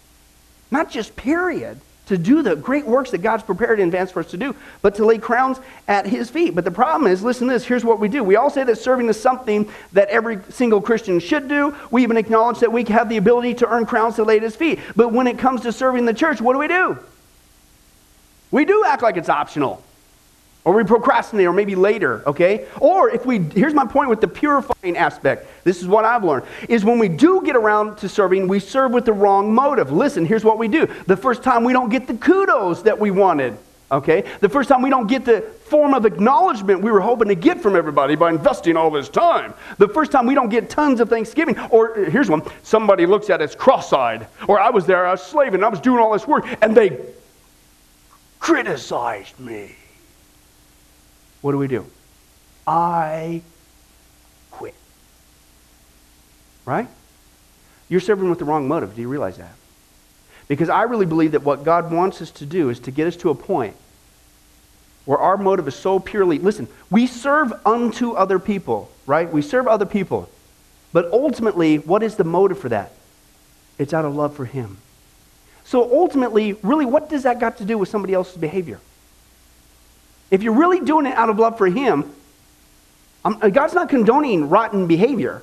[0.72, 4.32] Not just period to do the great works that God's prepared in advance for us
[4.32, 6.56] to do, but to lay crowns at his feet.
[6.56, 8.24] But the problem is, listen to this, here's what we do.
[8.24, 11.76] We all say that serving is something that every single Christian should do.
[11.92, 14.56] We even acknowledge that we have the ability to earn crowns to lay at his
[14.56, 14.80] feet.
[14.96, 16.98] But when it comes to serving the church, what do we do?
[18.50, 19.84] We do act like it's optional.
[20.66, 22.68] Or we procrastinate, or maybe later, okay?
[22.80, 25.48] Or if we, here's my point with the purifying aspect.
[25.64, 28.92] This is what I've learned, is when we do get around to serving, we serve
[28.92, 29.92] with the wrong motive.
[29.92, 30.86] Listen, here's what we do.
[31.08, 33.58] The first time we don't get the kudos that we wanted,
[33.90, 34.26] okay?
[34.42, 37.62] The first time we don't get the form of acknowledgement we were hoping to get
[37.62, 39.54] from everybody by investing all this time.
[39.78, 41.58] The first time we don't get tons of thanksgiving.
[41.70, 44.28] Or uh, here's one somebody looks at us cross eyed.
[44.48, 47.00] Or I was there, I was slaving, I was doing all this work, and they
[48.40, 49.76] criticized me
[51.42, 51.86] what do we do?
[52.68, 53.42] I
[54.52, 54.76] quit.
[56.66, 56.88] Right?
[57.88, 58.96] You're serving with the wrong motive.
[58.96, 59.54] Do you realize that?
[60.48, 63.16] Because I really believe that what God wants us to do is to get us
[63.18, 63.76] to a point
[65.06, 69.32] where our motive is so purely listen, we serve unto other people, right?
[69.32, 70.30] We serve other people.
[70.92, 72.92] But ultimately, what is the motive for that?
[73.78, 74.78] It's out of love for Him.
[75.64, 78.80] So ultimately, really, what does that got to do with somebody else's behavior?
[80.32, 82.14] If you're really doing it out of love for Him,
[83.26, 85.42] um, God's not condoning rotten behavior.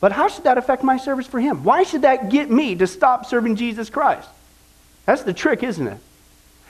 [0.00, 1.64] But how should that affect my service for Him?
[1.64, 4.28] Why should that get me to stop serving Jesus Christ?
[5.06, 5.98] That's the trick, isn't it?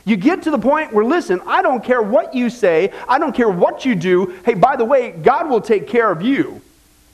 [0.05, 3.35] You get to the point where, listen, I don't care what you say, I don't
[3.35, 4.35] care what you do.
[4.45, 6.61] Hey, by the way, God will take care of you.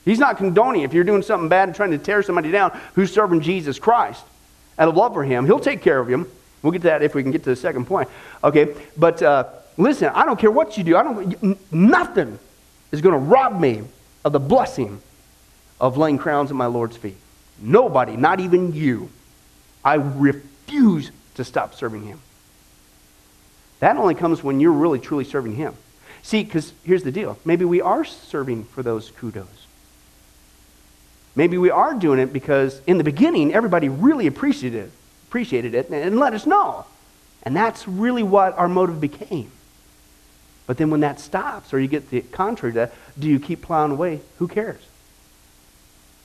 [0.04, 3.12] He's not condoning if you're doing something bad and trying to tear somebody down who's
[3.12, 4.24] serving Jesus Christ
[4.78, 5.44] out of love for Him.
[5.44, 6.26] He'll take care of him.
[6.62, 8.08] We'll get to that if we can get to the second point.
[8.42, 9.44] Okay, but uh,
[9.76, 10.96] listen, I don't care what you do.
[10.96, 11.72] I don't.
[11.72, 12.38] Nothing
[12.90, 13.82] is going to rob me
[14.24, 15.00] of the blessing
[15.80, 17.16] of laying crowns at my Lord's feet.
[17.60, 19.10] Nobody, not even you.
[19.84, 22.20] I refuse to stop serving Him.
[23.80, 25.74] That only comes when you're really truly serving Him.
[26.22, 27.38] See, because here's the deal.
[27.44, 29.46] Maybe we are serving for those kudos.
[31.36, 34.90] Maybe we are doing it because in the beginning, everybody really appreciated it,
[35.28, 36.86] appreciated it and let us know.
[37.42, 39.50] And that's really what our motive became.
[40.66, 43.62] But then when that stops, or you get the contrary to that, do you keep
[43.62, 44.20] plowing away?
[44.38, 44.80] Who cares?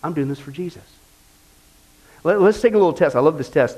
[0.03, 0.83] I'm doing this for Jesus.
[2.23, 3.15] Let, us take a little test.
[3.15, 3.77] I love this test.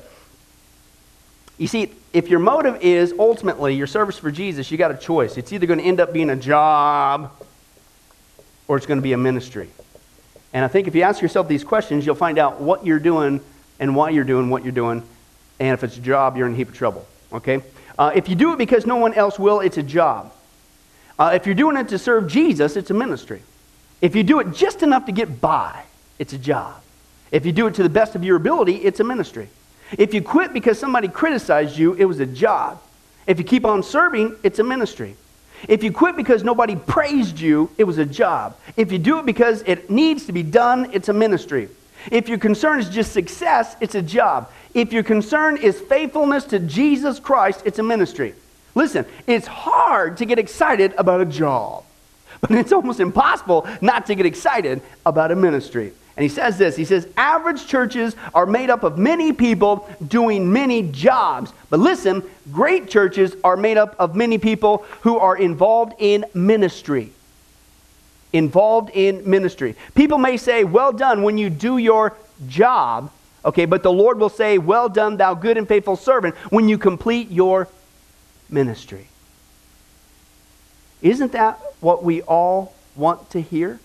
[1.57, 5.37] You see, if your motive is ultimately your service for Jesus, you got a choice.
[5.37, 7.31] It's either going to end up being a job
[8.67, 9.69] or it's going to be a ministry.
[10.53, 13.39] And I think if you ask yourself these questions, you'll find out what you're doing
[13.79, 15.03] and why you're doing what you're doing.
[15.59, 17.07] And if it's a job, you're in a heap of trouble.
[17.31, 17.61] Okay?
[17.97, 20.31] Uh, if you do it because no one else will, it's a job.
[21.17, 23.41] Uh, if you're doing it to serve Jesus, it's a ministry.
[24.01, 25.83] If you do it just enough to get by,
[26.19, 26.75] it's a job.
[27.31, 29.49] If you do it to the best of your ability, it's a ministry.
[29.97, 32.81] If you quit because somebody criticized you, it was a job.
[33.27, 35.15] If you keep on serving, it's a ministry.
[35.67, 38.57] If you quit because nobody praised you, it was a job.
[38.75, 41.69] If you do it because it needs to be done, it's a ministry.
[42.11, 44.51] If your concern is just success, it's a job.
[44.75, 48.35] If your concern is faithfulness to Jesus Christ, it's a ministry.
[48.75, 51.85] Listen, it's hard to get excited about a job,
[52.41, 55.93] but it's almost impossible not to get excited about a ministry.
[56.17, 60.51] And he says this He says, average churches are made up of many people doing
[60.51, 61.53] many jobs.
[61.69, 67.11] But listen, great churches are made up of many people who are involved in ministry.
[68.33, 69.77] Involved in ministry.
[69.93, 72.13] People may say, well done when you do your
[72.49, 73.09] job,
[73.45, 76.77] okay, but the Lord will say, well done, thou good and faithful servant, when you
[76.77, 77.69] complete your
[78.49, 79.07] ministry.
[81.01, 83.79] Isn't that what we all want to hear?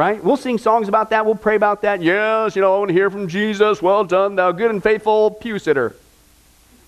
[0.00, 0.24] right?
[0.24, 1.26] We'll sing songs about that.
[1.26, 2.02] We'll pray about that.
[2.02, 3.82] Yes, you know, I want to hear from Jesus.
[3.82, 5.94] Well done, thou good and faithful pew sitter.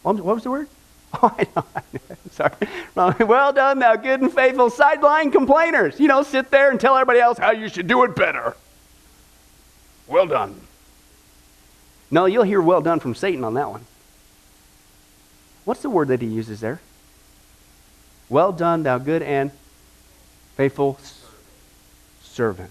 [0.03, 0.69] What was the word?
[1.23, 1.65] Oh, I know.
[2.31, 2.55] Sorry.
[3.27, 6.01] Well done, thou good and faithful sideline complainers.
[6.01, 8.57] You know, sit there and tell everybody else how you should do it better.
[10.07, 10.59] Well done.
[12.13, 13.87] No, you'll hear well done from Satan on that one.
[15.65, 16.81] What's the word that he uses there?
[18.29, 19.51] Well done, thou good and
[20.57, 21.01] faithful
[22.23, 22.71] servant.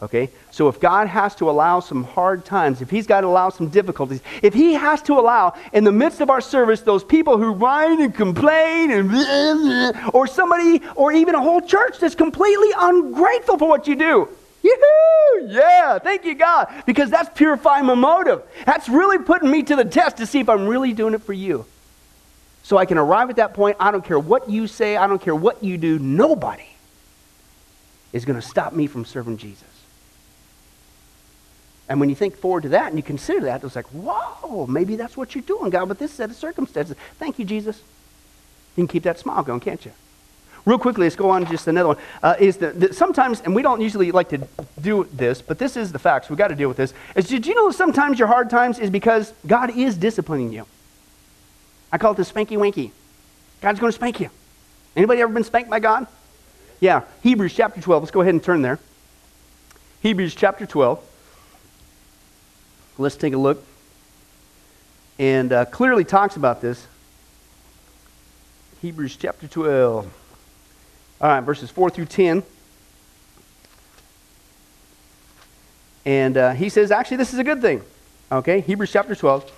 [0.00, 0.30] Okay?
[0.50, 3.68] So if God has to allow some hard times, if He's got to allow some
[3.68, 7.52] difficulties, if He has to allow in the midst of our service those people who
[7.52, 12.70] whine and complain and blah, blah, or somebody or even a whole church that's completely
[12.76, 14.28] ungrateful for what you do.
[14.62, 15.46] Yoo-hoo!
[15.48, 16.72] Yeah, thank you, God.
[16.86, 18.42] Because that's purifying my motive.
[18.64, 21.32] That's really putting me to the test to see if I'm really doing it for
[21.32, 21.66] you.
[22.62, 23.76] So I can arrive at that point.
[23.80, 25.98] I don't care what you say, I don't care what you do.
[25.98, 26.68] Nobody
[28.12, 29.64] is going to stop me from serving Jesus.
[31.88, 34.96] And when you think forward to that and you consider that, it's like, whoa, maybe
[34.96, 36.96] that's what you're doing, God, with this set of circumstances.
[37.18, 37.78] Thank you, Jesus.
[38.76, 39.92] You can keep that smile going, can't you?
[40.64, 41.96] Real quickly, let's go on to just another one.
[42.22, 44.46] Uh, is that, sometimes, and we don't usually like to
[44.80, 46.30] do this, but this is the facts.
[46.30, 46.94] We've got to deal with this.
[47.16, 50.66] Is did you know sometimes your hard times is because God is disciplining you?
[51.90, 52.92] I call it the spanky wanky.
[53.60, 54.30] God's going to spank you.
[54.94, 56.06] Anybody ever been spanked by God?
[56.80, 57.02] Yeah.
[57.22, 58.02] Hebrews chapter 12.
[58.02, 58.78] Let's go ahead and turn there.
[60.00, 61.00] Hebrews chapter 12.
[62.98, 63.64] Let's take a look.
[65.18, 66.86] And uh, clearly talks about this.
[68.80, 70.21] Hebrews chapter 12.
[71.22, 72.42] All right, verses 4 through 10.
[76.04, 77.80] And uh, he says, actually, this is a good thing.
[78.32, 79.50] Okay, Hebrews chapter 12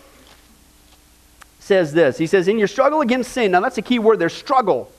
[1.60, 2.18] says this.
[2.18, 4.92] He says, In your struggle against sin, now that's a key word there struggle.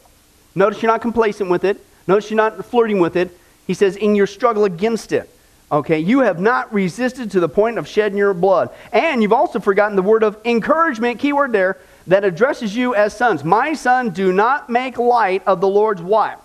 [0.56, 3.38] Notice you're not complacent with it, notice you're not flirting with it.
[3.68, 5.30] He says, In your struggle against it.
[5.72, 8.70] Okay, you have not resisted to the point of shedding your blood.
[8.92, 13.44] And you've also forgotten the word of encouragement, keyword there, that addresses you as sons.
[13.44, 16.45] My son, do not make light of the Lord's what?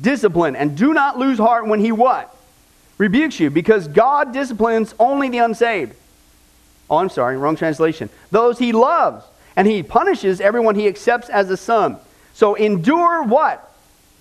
[0.00, 0.56] Discipline.
[0.56, 2.34] And do not lose heart when he what?
[3.02, 5.94] rebukes you because God disciplines only the unsaved.
[6.88, 8.08] Oh, I'm sorry, wrong translation.
[8.30, 9.24] Those he loves,
[9.56, 11.96] and he punishes everyone he accepts as a son.
[12.34, 13.72] So endure what?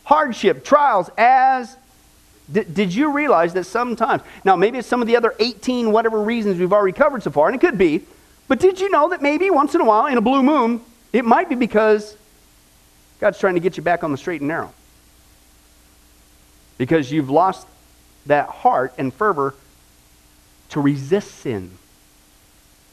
[0.03, 1.77] Hardship, trials, as.
[2.51, 6.21] Did, did you realize that sometimes, now maybe it's some of the other 18 whatever
[6.21, 8.01] reasons we've already covered so far, and it could be,
[8.47, 10.81] but did you know that maybe once in a while in a blue moon,
[11.13, 12.17] it might be because
[13.19, 14.73] God's trying to get you back on the straight and narrow?
[16.81, 17.67] Because you've lost
[18.25, 19.53] that heart and fervor
[20.69, 21.69] to resist sin.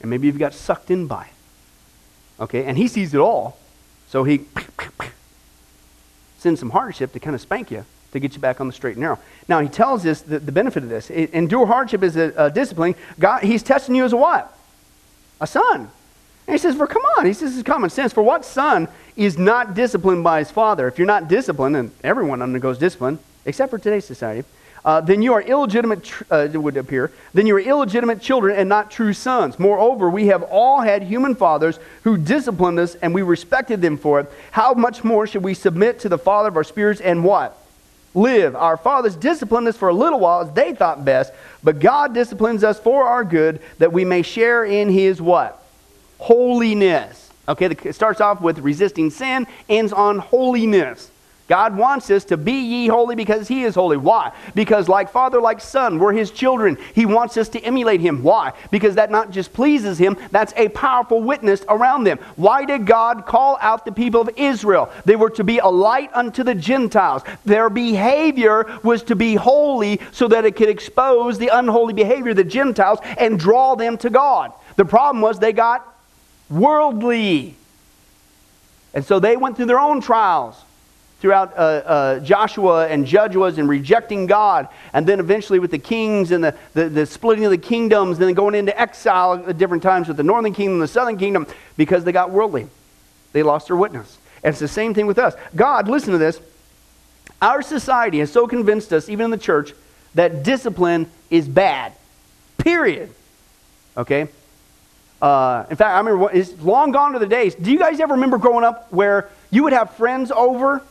[0.02, 2.42] And maybe you've got sucked in by it.
[2.42, 3.58] Okay, and he sees it all.
[4.08, 4.44] So he
[6.36, 8.96] sends some hardship to kind of spank you to get you back on the straight
[8.96, 9.18] and narrow.
[9.48, 11.08] Now he tells us the, the benefit of this.
[11.08, 12.94] Endure hardship is a, a discipline.
[13.18, 14.54] God, he's testing you as a what?
[15.40, 15.90] A son.
[16.46, 18.12] And he says, for come on, he says this is common sense.
[18.12, 20.88] For what son is not disciplined by his father?
[20.88, 24.46] If you're not disciplined, and everyone undergoes discipline, except for today's society,
[24.84, 28.56] uh, then you are illegitimate, tr- uh, it would appear, then you are illegitimate children
[28.56, 29.58] and not true sons.
[29.58, 34.20] Moreover, we have all had human fathers who disciplined us and we respected them for
[34.20, 34.30] it.
[34.50, 37.58] How much more should we submit to the Father of our spirits and what?
[38.14, 38.54] Live.
[38.54, 41.32] Our fathers disciplined us for a little while as they thought best,
[41.62, 45.62] but God disciplines us for our good that we may share in his what?
[46.18, 47.30] Holiness.
[47.48, 51.10] Okay, it starts off with resisting sin, ends on holiness.
[51.48, 53.96] God wants us to be ye holy because He is holy.
[53.96, 54.32] Why?
[54.54, 56.76] Because, like Father, like Son, we're His children.
[56.94, 58.22] He wants us to emulate Him.
[58.22, 58.52] Why?
[58.70, 62.18] Because that not just pleases Him, that's a powerful witness around them.
[62.36, 64.92] Why did God call out the people of Israel?
[65.06, 67.22] They were to be a light unto the Gentiles.
[67.46, 72.36] Their behavior was to be holy so that it could expose the unholy behavior of
[72.36, 74.52] the Gentiles and draw them to God.
[74.76, 75.86] The problem was they got
[76.50, 77.54] worldly.
[78.92, 80.62] And so they went through their own trials
[81.20, 86.30] throughout uh, uh, Joshua and Judge and rejecting God, and then eventually with the kings
[86.30, 89.82] and the, the, the, splitting of the kingdoms, and then going into exile at different
[89.82, 92.68] times with the northern kingdom and the southern kingdom because they got worldly.
[93.32, 94.18] They lost their witness.
[94.42, 95.34] And it's the same thing with us.
[95.56, 96.40] God, listen to this.
[97.42, 99.72] Our society has so convinced us, even in the church,
[100.14, 101.92] that discipline is bad.
[102.58, 103.10] Period.
[103.96, 104.28] Okay?
[105.20, 107.54] Uh, in fact, I remember it's long gone to the days.
[107.56, 110.82] Do you guys ever remember growing up where you would have friends over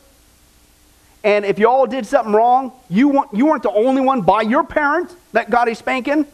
[1.24, 4.64] and if you all did something wrong, you, you weren't the only one by your
[4.64, 6.26] parent that got a spanking.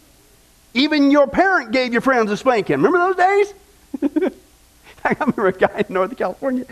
[0.74, 2.76] Even your parent gave your friends a spanking.
[2.76, 4.32] Remember those days?
[5.04, 6.66] I remember a guy in Northern California.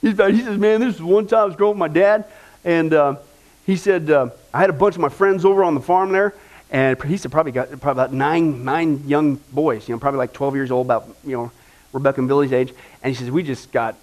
[0.00, 2.26] He says, Man, this is one time I was growing with my dad,
[2.64, 3.16] and uh,
[3.64, 6.34] he said, uh, I had a bunch of my friends over on the farm there,
[6.70, 10.32] and he said, probably got probably about nine, nine young boys, you know, probably like
[10.32, 11.50] 12 years old, about, you know,
[11.92, 12.72] Rebecca and Billy's age.
[13.02, 13.96] And he says, We just got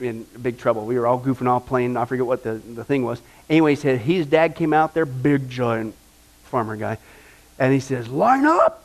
[0.00, 0.86] in big trouble.
[0.86, 1.96] We were all goofing off playing.
[1.96, 3.20] I forget what the, the thing was.
[3.48, 5.94] Anyway, he said his dad came out there, big giant
[6.44, 6.98] farmer guy,
[7.58, 8.84] and he says, "Line up."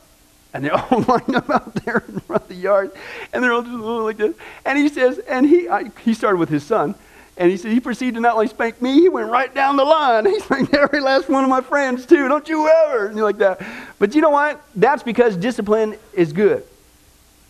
[0.52, 2.90] And they're all lined up out there in front of the yard,
[3.32, 4.34] and they're all just like this.
[4.64, 6.94] And he says, and he I, he started with his son,
[7.36, 9.84] and he said he proceeded to not only spank me, he went right down the
[9.84, 10.24] line.
[10.32, 12.28] He spanked every last one of my friends too.
[12.28, 13.60] Don't you ever, and like that.
[13.98, 14.62] But you know what?
[14.74, 16.64] That's because discipline is good.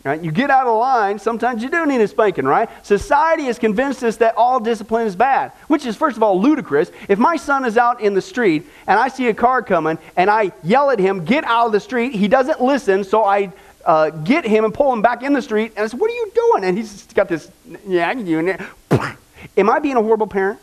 [0.06, 0.22] Right?
[0.22, 2.68] You get out of line, sometimes you do need a spanking, right?
[2.86, 6.92] Society has convinced us that all discipline is bad, which is, first of all, ludicrous.
[7.08, 10.30] If my son is out in the street and I see a car coming and
[10.30, 13.52] I yell at him, get out of the street, he doesn't listen, so I
[13.84, 16.14] uh, get him and pull him back in the street, and I say, What are
[16.14, 16.62] you doing?
[16.62, 17.50] And he's got this,
[17.84, 18.60] yeah, do it.
[19.56, 20.60] Am I being a horrible parent?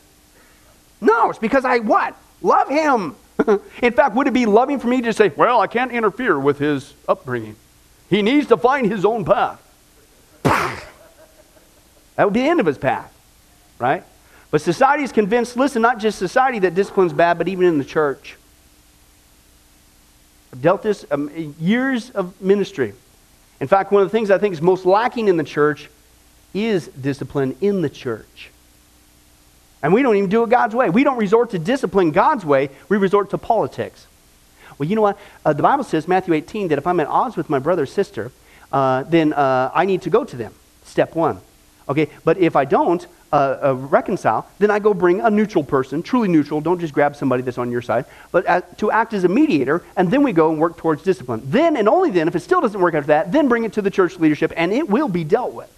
[1.01, 2.15] No, it's because I what?
[2.41, 3.17] Love him.
[3.81, 6.59] in fact, would it be loving for me to say, Well, I can't interfere with
[6.59, 7.57] his upbringing?
[8.13, 9.59] He needs to find his own path.
[10.43, 10.85] that
[12.19, 13.11] would be the end of his path,
[13.79, 14.03] right?
[14.51, 17.83] But society is convinced, listen, not just society that discipline's bad, but even in the
[17.83, 18.35] church.
[20.51, 22.93] I've dealt this um, years of ministry.
[23.59, 25.89] In fact, one of the things I think is most lacking in the church
[26.53, 28.51] is discipline in the church.
[29.81, 30.91] And we don't even do it God's way.
[30.91, 34.05] We don't resort to discipline God's way, we resort to politics.
[34.77, 35.19] Well, you know what?
[35.45, 37.85] Uh, the Bible says, Matthew 18, that if I'm at odds with my brother or
[37.85, 38.31] sister,
[38.71, 40.53] uh, then uh, I need to go to them.
[40.83, 41.39] Step one.
[41.87, 46.01] Okay, but if I don't uh, uh, reconcile, then I go bring a neutral person,
[46.01, 46.61] truly neutral.
[46.61, 50.09] Don't just grab somebody that's on your side, but to act as a mediator, and
[50.09, 51.41] then we go and work towards discipline.
[51.43, 53.81] Then and only then, if it still doesn't work after that, then bring it to
[53.81, 55.69] the church leadership, and it will be dealt with.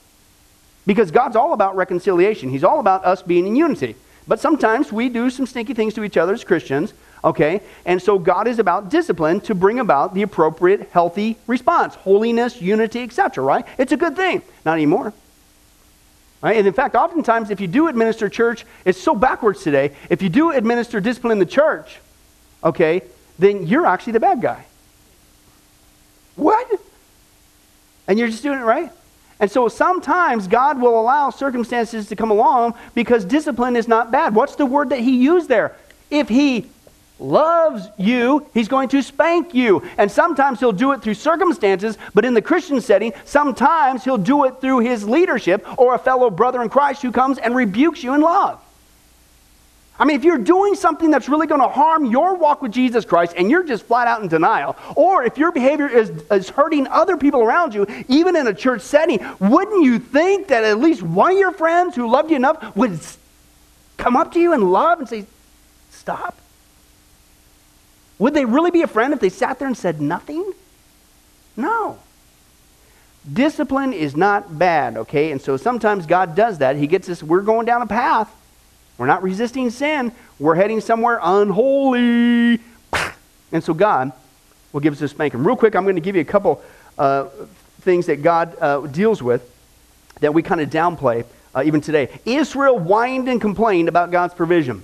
[0.86, 2.50] Because God's all about reconciliation.
[2.50, 3.96] He's all about us being in unity.
[4.28, 6.94] But sometimes we do some stinky things to each other as Christians,
[7.26, 7.62] Okay?
[7.86, 13.02] And so God is about discipline to bring about the appropriate healthy response holiness, unity,
[13.02, 13.66] etc., right?
[13.80, 14.44] It's a good thing.
[14.64, 15.12] Not anymore.
[16.42, 16.58] Right?
[16.58, 19.94] And in fact, oftentimes, if you do administer church, it's so backwards today.
[20.12, 22.00] If you do administer discipline in the church,
[22.64, 23.02] okay,
[23.40, 24.64] then you're actually the bad guy.
[26.36, 26.70] What?
[28.08, 28.92] And you're just doing it right?
[29.40, 34.36] And so sometimes God will allow circumstances to come along because discipline is not bad.
[34.36, 35.76] What's the word that he used there?
[36.12, 36.70] If he
[37.20, 39.84] loves you, he's going to spank you.
[39.98, 44.46] And sometimes he'll do it through circumstances, but in the Christian setting, sometimes he'll do
[44.46, 48.14] it through his leadership or a fellow brother in Christ who comes and rebukes you
[48.14, 48.62] in love.
[49.98, 53.06] I mean, if you're doing something that's really going to harm your walk with Jesus
[53.06, 56.86] Christ and you're just flat out in denial, or if your behavior is, is hurting
[56.88, 61.02] other people around you, even in a church setting, wouldn't you think that at least
[61.02, 63.00] one of your friends who loved you enough would
[63.96, 65.26] come up to you in love and say,
[65.92, 66.38] Stop?
[68.20, 70.54] Would they really be a friend if they sat there and said nothing?
[71.58, 72.00] No.
[73.32, 75.32] Discipline is not bad, okay?
[75.32, 76.76] And so sometimes God does that.
[76.76, 78.34] He gets us, we're going down a path.
[78.98, 80.12] We're not resisting sin.
[80.40, 82.60] We're heading somewhere unholy.
[83.52, 84.12] And so God
[84.72, 85.44] will give us a spanking.
[85.44, 86.64] Real quick, I'm going to give you a couple
[86.98, 87.26] uh,
[87.82, 89.50] things that God uh, deals with
[90.22, 92.20] that we kind of downplay uh, even today.
[92.26, 94.84] Israel whined and complained about God's provision.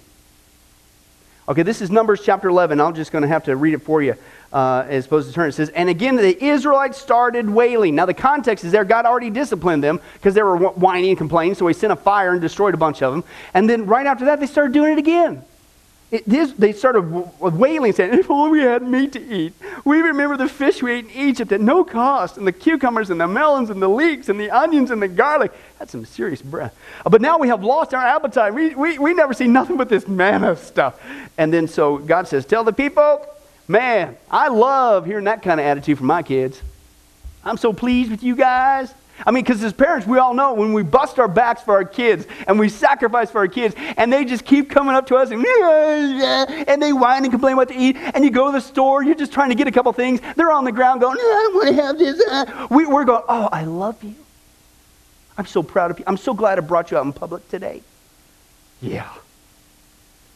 [1.52, 2.80] Okay, this is Numbers chapter 11.
[2.80, 4.16] I'm just going to have to read it for you
[4.54, 5.50] uh, as opposed to turn.
[5.50, 7.94] It says, And again, the Israelites started wailing.
[7.94, 11.56] Now, the context is there, God already disciplined them because they were whining and complaining,
[11.56, 13.26] so he sent a fire and destroyed a bunch of them.
[13.54, 15.44] And then right after that, they started doing it again.
[16.12, 17.04] It, this, they started
[17.40, 19.54] wailing, saying, If only we had meat to eat.
[19.86, 23.20] We remember the fish we ate in Egypt at no cost, and the cucumbers and
[23.20, 25.54] the melons and the leeks and the onions and the garlic.
[25.80, 26.76] That's some serious breath.
[27.06, 28.54] But now we have lost our appetite.
[28.54, 31.02] We, we, we never see nothing but this manna stuff.
[31.38, 33.26] And then so God says, Tell the people,
[33.70, 36.62] man, I love hearing that kind of attitude from my kids.
[37.46, 38.94] I'm so pleased with you guys.
[39.26, 41.86] I mean, because as parents, we all know when we bust our backs for our
[41.86, 45.32] kids and we sacrifice for our kids, and they just keep coming up to us
[45.32, 45.46] and,
[46.68, 49.16] and they whine and complain what to eat, and you go to the store, you're
[49.16, 50.22] just trying to get a couple things.
[50.36, 52.22] They're on the ground going, I don't want to have this.
[52.30, 52.68] Uh.
[52.70, 54.16] We, we're going, oh, I love you.
[55.38, 56.06] I'm so proud of you.
[56.08, 57.82] I'm so glad I brought you out in public today.
[58.82, 59.10] Yeah.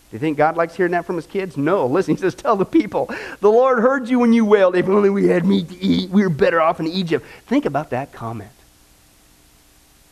[0.09, 1.57] Do you think God likes hearing that from his kids?
[1.57, 1.87] No.
[1.87, 3.09] Listen, he says, Tell the people,
[3.41, 4.75] the Lord heard you when you wailed.
[4.75, 7.25] If only we had meat to eat, we were better off in Egypt.
[7.47, 8.51] Think about that comment.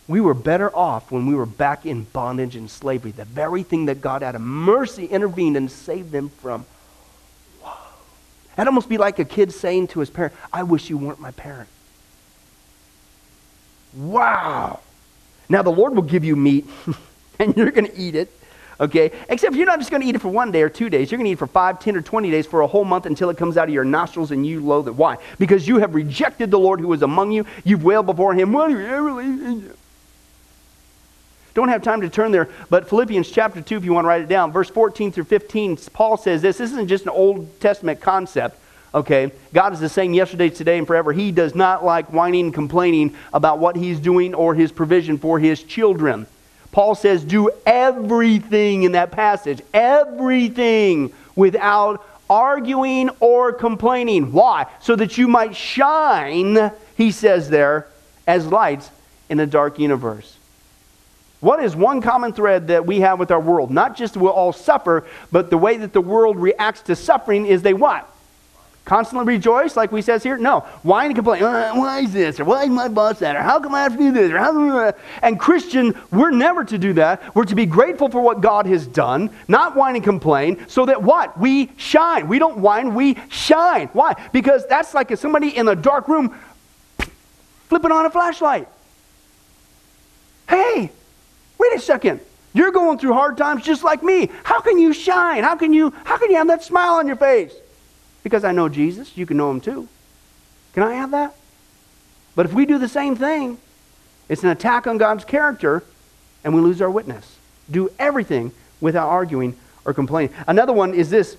[0.07, 3.11] We were better off when we were back in bondage and slavery.
[3.11, 6.65] The very thing that God out of mercy intervened and saved them from.
[7.61, 7.73] Whoa.
[8.55, 11.31] That'd almost be like a kid saying to his parent, I wish you weren't my
[11.31, 11.69] parent.
[13.95, 14.81] Wow.
[15.47, 16.65] Now the Lord will give you meat,
[17.39, 18.31] and you're going to eat it.
[18.79, 19.11] Okay?
[19.29, 21.11] Except you're not just going to eat it for one day or two days.
[21.11, 23.05] You're going to eat it for five, ten, or 20 days for a whole month
[23.05, 24.95] until it comes out of your nostrils and you loathe it.
[24.95, 25.17] Why?
[25.37, 27.45] Because you have rejected the Lord who is among you.
[27.63, 28.51] You've wailed before him.
[28.51, 29.73] Well, you ever
[31.53, 34.21] don't have time to turn there, but Philippians chapter 2, if you want to write
[34.21, 36.57] it down, verse 14 through 15, Paul says this.
[36.57, 38.57] This isn't just an Old Testament concept,
[38.93, 39.31] okay?
[39.53, 41.13] God is the same yesterday, today, and forever.
[41.13, 45.37] He does not like whining and complaining about what he's doing or his provision for
[45.37, 46.25] his children.
[46.71, 54.31] Paul says, do everything in that passage, everything without arguing or complaining.
[54.31, 54.65] Why?
[54.81, 57.85] So that you might shine, he says there,
[58.25, 58.89] as lights
[59.29, 60.35] in a dark universe.
[61.43, 63.69] What is one common thread that we have with our world?
[63.69, 67.61] Not just we'll all suffer, but the way that the world reacts to suffering is
[67.61, 68.09] they what?
[68.85, 70.37] Constantly rejoice, like we says here?
[70.37, 70.61] No.
[70.83, 71.43] Whine and complain.
[71.43, 72.39] Uh, why is this?
[72.39, 73.35] Or why is my boss that?
[73.35, 74.31] Or how come I have to do this?
[74.31, 77.35] Or how and Christian, we're never to do that.
[77.35, 81.03] We're to be grateful for what God has done, not whine and complain, so that
[81.03, 81.37] what?
[81.37, 82.29] We shine.
[82.29, 83.89] We don't whine, we shine.
[83.89, 84.13] Why?
[84.31, 86.39] Because that's like if somebody in a dark room
[87.67, 88.69] flipping on a flashlight.
[90.47, 90.89] Hey,
[91.63, 92.19] Wait a second.
[92.53, 94.29] You're going through hard times just like me.
[94.43, 95.43] How can you shine?
[95.43, 97.53] How can you how can you have that smile on your face?
[98.21, 99.87] Because I know Jesus, you can know him too.
[100.73, 101.33] Can I have that?
[102.35, 103.59] But if we do the same thing,
[104.27, 105.83] it's an attack on God's character
[106.43, 107.37] and we lose our witness.
[107.71, 108.51] Do everything
[108.81, 109.55] without arguing
[109.85, 110.35] or complaining.
[110.47, 111.37] Another one is this,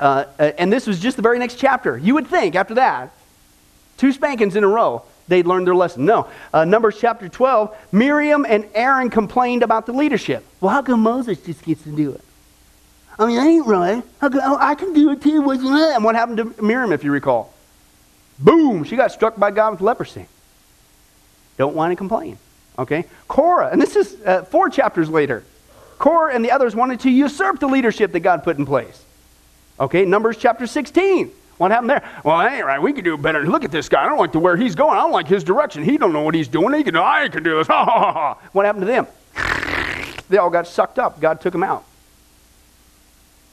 [0.00, 1.98] uh, uh and this was just the very next chapter.
[1.98, 3.12] You would think after that,
[3.98, 6.04] two spankings in a row, they'd learned their lesson.
[6.04, 6.28] No.
[6.52, 10.44] Uh, Numbers chapter 12, Miriam and Aaron complained about the leadership.
[10.60, 12.20] Well, how come Moses just gets to do it?
[13.18, 14.02] I mean, I ain't right.
[14.20, 15.48] Come, oh, I can do it too.
[15.50, 17.52] And what happened to Miriam, if you recall?
[18.38, 18.84] Boom!
[18.84, 20.26] She got struck by God with leprosy.
[21.58, 22.38] Don't want to complain.
[22.78, 23.04] Okay?
[23.28, 25.44] Korah, and this is uh, four chapters later.
[25.98, 29.04] Korah and the others wanted to usurp the leadership that God put in place.
[29.78, 31.30] Okay, Numbers chapter 16.
[31.62, 32.02] What happened there?
[32.24, 32.82] Well, that ain't right.
[32.82, 33.46] We can do better.
[33.46, 34.04] Look at this guy.
[34.04, 34.98] I don't like the where he's going.
[34.98, 35.84] I don't like his direction.
[35.84, 36.74] He don't know what he's doing.
[36.74, 36.96] He can.
[36.96, 37.68] I can do this.
[38.52, 39.06] what happened to them?
[40.28, 41.20] They all got sucked up.
[41.20, 41.84] God took them out.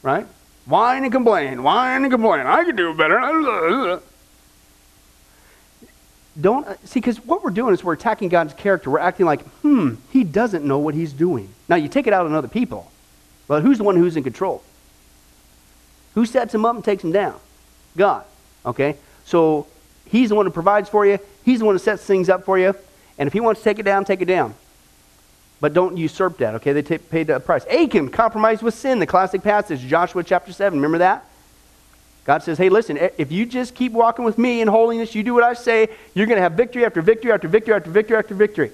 [0.02, 0.26] Right?
[0.64, 2.46] Whine and complain, whine and complain.
[2.46, 3.20] I could do better.
[6.40, 8.90] Don't uh, see because what we're doing is we're attacking God's character.
[8.90, 11.52] We're acting like, hmm, he doesn't know what he's doing.
[11.68, 12.90] Now you take it out on other people,
[13.46, 14.64] but who's the one who's in control?
[16.14, 17.38] Who sets him up and takes him down?
[17.96, 18.24] God.
[18.64, 18.96] Okay?
[19.24, 19.66] So
[20.06, 22.58] he's the one who provides for you, he's the one who sets things up for
[22.58, 22.74] you,
[23.18, 24.54] and if he wants to take it down, take it down.
[25.60, 26.72] But don't usurp that, okay?
[26.72, 27.66] They t- paid a price.
[27.66, 30.78] Achan compromised with sin, the classic passage, Joshua chapter 7.
[30.78, 31.26] Remember that?
[32.24, 35.34] God says, hey, listen, if you just keep walking with me in holiness, you do
[35.34, 38.34] what I say, you're going to have victory after victory after victory after victory after
[38.34, 38.72] victory.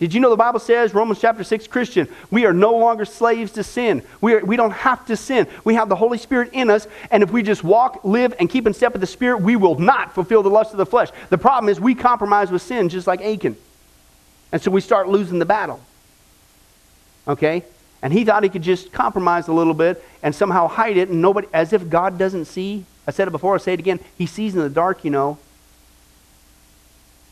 [0.00, 3.52] Did you know the Bible says, Romans chapter 6, Christian, we are no longer slaves
[3.52, 4.02] to sin.
[4.22, 5.46] We, are, we don't have to sin.
[5.62, 8.66] We have the Holy Spirit in us, and if we just walk, live, and keep
[8.66, 11.10] in step with the Spirit, we will not fulfill the lust of the flesh.
[11.28, 13.58] The problem is we compromise with sin just like Achan.
[14.52, 15.80] And so we start losing the battle.
[17.28, 17.62] Okay?
[18.00, 21.20] And he thought he could just compromise a little bit and somehow hide it, and
[21.20, 22.86] nobody, as if God doesn't see.
[23.06, 24.00] I said it before, I'll say it again.
[24.16, 25.36] He sees in the dark, you know.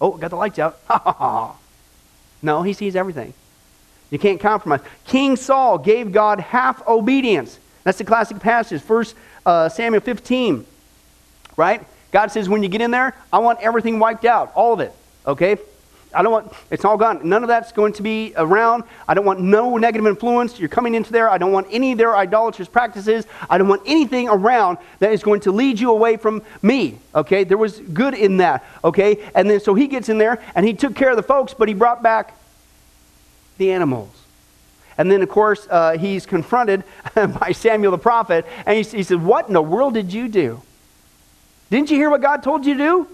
[0.03, 0.79] Oh, got the lights out.
[0.87, 1.58] Ha ha ha.
[2.43, 3.35] No, he sees everything.
[4.11, 4.81] You can't compromise.
[5.07, 7.59] King Saul gave God half obedience.
[7.85, 9.05] That's the classic passage, 1
[9.45, 10.67] uh, Samuel 15.
[11.57, 11.85] Right?
[12.11, 14.93] God says, when you get in there, I want everything wiped out, all of it.
[15.27, 15.59] Okay?
[16.15, 17.29] I don't want, it's all gone.
[17.29, 18.85] None of that's going to be around.
[19.07, 20.59] I don't want no negative influence.
[20.59, 21.29] You're coming into there.
[21.29, 23.27] I don't want any of their idolatrous practices.
[23.51, 26.99] I don't want anything around that is going to lead you away from me.
[27.15, 27.45] Okay?
[27.45, 28.65] There was good in that.
[28.83, 29.31] Okay?
[29.35, 31.69] And then so he gets in there and he took care of the folks, but
[31.69, 32.35] he brought back
[33.59, 34.11] the animals.
[34.97, 36.83] And then, of course, uh, he's confronted
[37.15, 40.61] by Samuel the prophet, and he, he says, What in the world did you do?
[41.71, 43.09] Didn't you hear what God told you to do?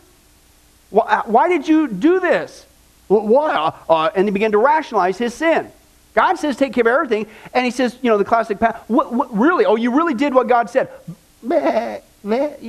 [0.88, 2.66] Why, why did you do this?
[3.08, 3.54] Why?
[3.54, 5.70] Uh, uh, and he began to rationalize his sin.
[6.14, 8.84] God says take care of everything, and he says, you know, the classic path.
[8.86, 9.64] What, what, really?
[9.64, 10.88] Oh, you really did what God said.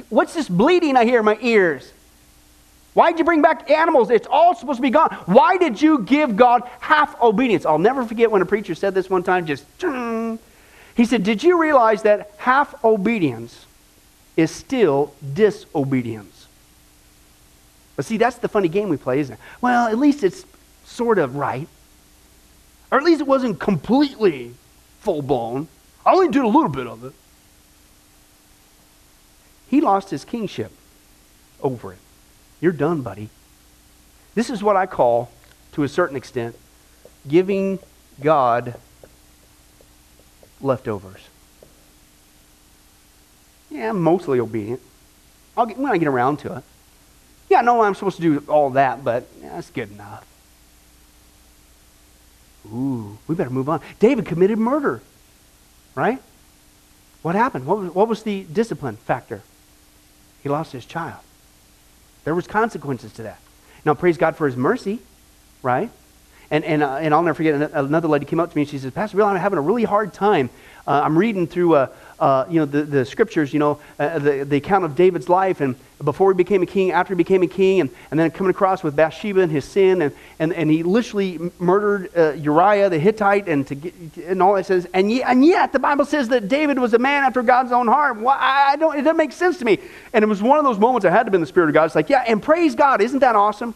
[0.09, 1.91] What's this bleeding I hear in my ears?
[2.95, 4.09] Why did you bring back animals?
[4.09, 5.13] It's all supposed to be gone.
[5.25, 7.65] Why did you give God half obedience?
[7.65, 9.65] I'll never forget when a preacher said this one time, just,
[10.95, 13.65] he said, Did you realize that half obedience
[14.37, 16.34] is still disobedience?
[17.95, 19.39] But see, that's the funny game we play, isn't it?
[19.61, 20.45] Well, at least it's
[20.85, 21.67] sort of right.
[22.91, 24.53] Or at least it wasn't completely
[24.99, 25.67] full blown.
[26.05, 27.13] I only did a little bit of it.
[29.67, 30.71] He lost his kingship
[31.61, 31.99] over it.
[32.61, 33.29] You're done, buddy.
[34.35, 35.31] This is what I call,
[35.73, 36.55] to a certain extent,
[37.27, 37.79] giving
[38.21, 38.75] God
[40.61, 41.21] leftovers.
[43.69, 44.81] Yeah, I'm mostly obedient.
[45.57, 46.63] I'll get, when I get around to it.
[47.49, 50.25] Yeah, I know I'm supposed to do all that, but that's good enough.
[52.67, 53.81] Ooh, we better move on.
[53.99, 55.01] David committed murder,
[55.93, 56.19] right?
[57.21, 57.65] What happened?
[57.65, 59.41] What was, what was the discipline factor?
[60.41, 61.19] He lost his child.
[62.23, 63.39] There was consequences to that.
[63.83, 64.99] Now, praise God for his mercy,
[65.61, 65.91] right?
[66.49, 68.77] And, and, uh, and I'll never forget, another lady came up to me and she
[68.77, 70.49] says, Pastor Bill, I'm having a really hard time.
[70.87, 71.87] Uh, I'm reading through uh,
[72.19, 75.61] uh, you know, the, the scriptures, you know, uh, the, the account of David's life
[75.61, 78.49] and before he became a king, after he became a king, and, and then coming
[78.49, 82.99] across with Bathsheba and his sin, and, and, and he literally murdered uh, Uriah the
[82.99, 83.93] Hittite and, to get,
[84.25, 86.99] and all that says, and yet, and yet the Bible says that David was a
[86.99, 88.17] man after God's own heart.
[88.17, 89.79] Well, I don't, it doesn't make sense to me.
[90.11, 91.73] And it was one of those moments I had to be in the Spirit of
[91.73, 91.85] God.
[91.85, 93.73] It's like, yeah, and praise God, isn't that awesome?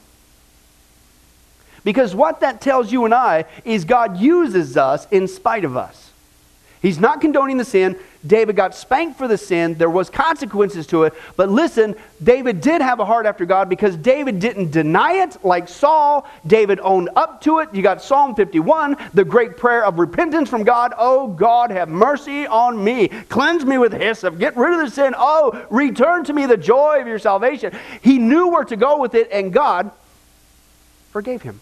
[1.85, 6.09] Because what that tells you and I is God uses us in spite of us.
[6.82, 7.97] He's not condoning the sin.
[8.25, 9.75] David got spanked for the sin.
[9.75, 11.13] There was consequences to it.
[11.36, 15.67] But listen, David did have a heart after God because David didn't deny it like
[15.67, 16.25] Saul.
[16.47, 17.73] David owned up to it.
[17.73, 20.93] You got Psalm 51, the great prayer of repentance from God.
[20.97, 23.09] Oh God, have mercy on me.
[23.27, 24.39] Cleanse me with hyssop.
[24.39, 25.13] Get rid of the sin.
[25.17, 27.77] Oh, return to me the joy of your salvation.
[28.01, 29.91] He knew where to go with it, and God
[31.11, 31.59] forgave him.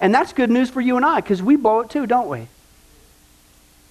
[0.00, 2.48] And that's good news for you and I because we blow it too, don't we?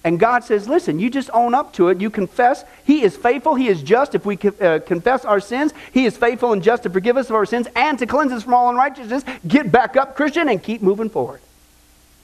[0.06, 2.00] And God says, listen, you just own up to it.
[2.00, 2.64] You confess.
[2.84, 3.56] He is faithful.
[3.56, 4.14] He is just.
[4.14, 7.34] If we uh, confess our sins, He is faithful and just to forgive us of
[7.34, 9.24] our sins and to cleanse us from all unrighteousness.
[9.48, 11.40] Get back up, Christian, and keep moving forward.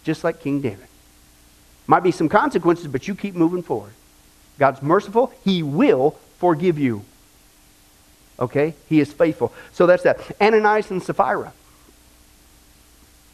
[0.05, 0.87] Just like King David.
[1.89, 3.95] Might be some consequences, but you keep moving forward.
[4.61, 5.35] God's merciful.
[5.45, 7.05] He will forgive you.
[8.39, 8.75] Okay?
[8.89, 9.53] He is faithful.
[9.73, 10.21] So that's that.
[10.41, 11.53] Ananias and Sapphira.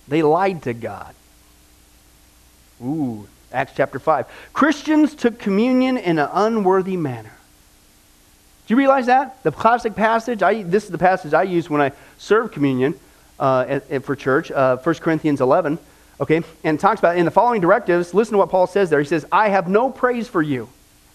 [0.09, 1.14] They lied to God.
[2.82, 4.26] Ooh, Acts chapter 5.
[4.53, 7.32] Christians took communion in an unworthy manner.
[8.66, 9.42] Do you realize that?
[9.42, 12.94] The classic passage, I, this is the passage I use when I serve communion
[13.40, 15.78] uh, at, at, for church, uh, 1 Corinthians 11.
[16.20, 18.99] Okay, and talks about in the following directives, listen to what Paul says there.
[18.99, 20.68] He says, I have no praise for you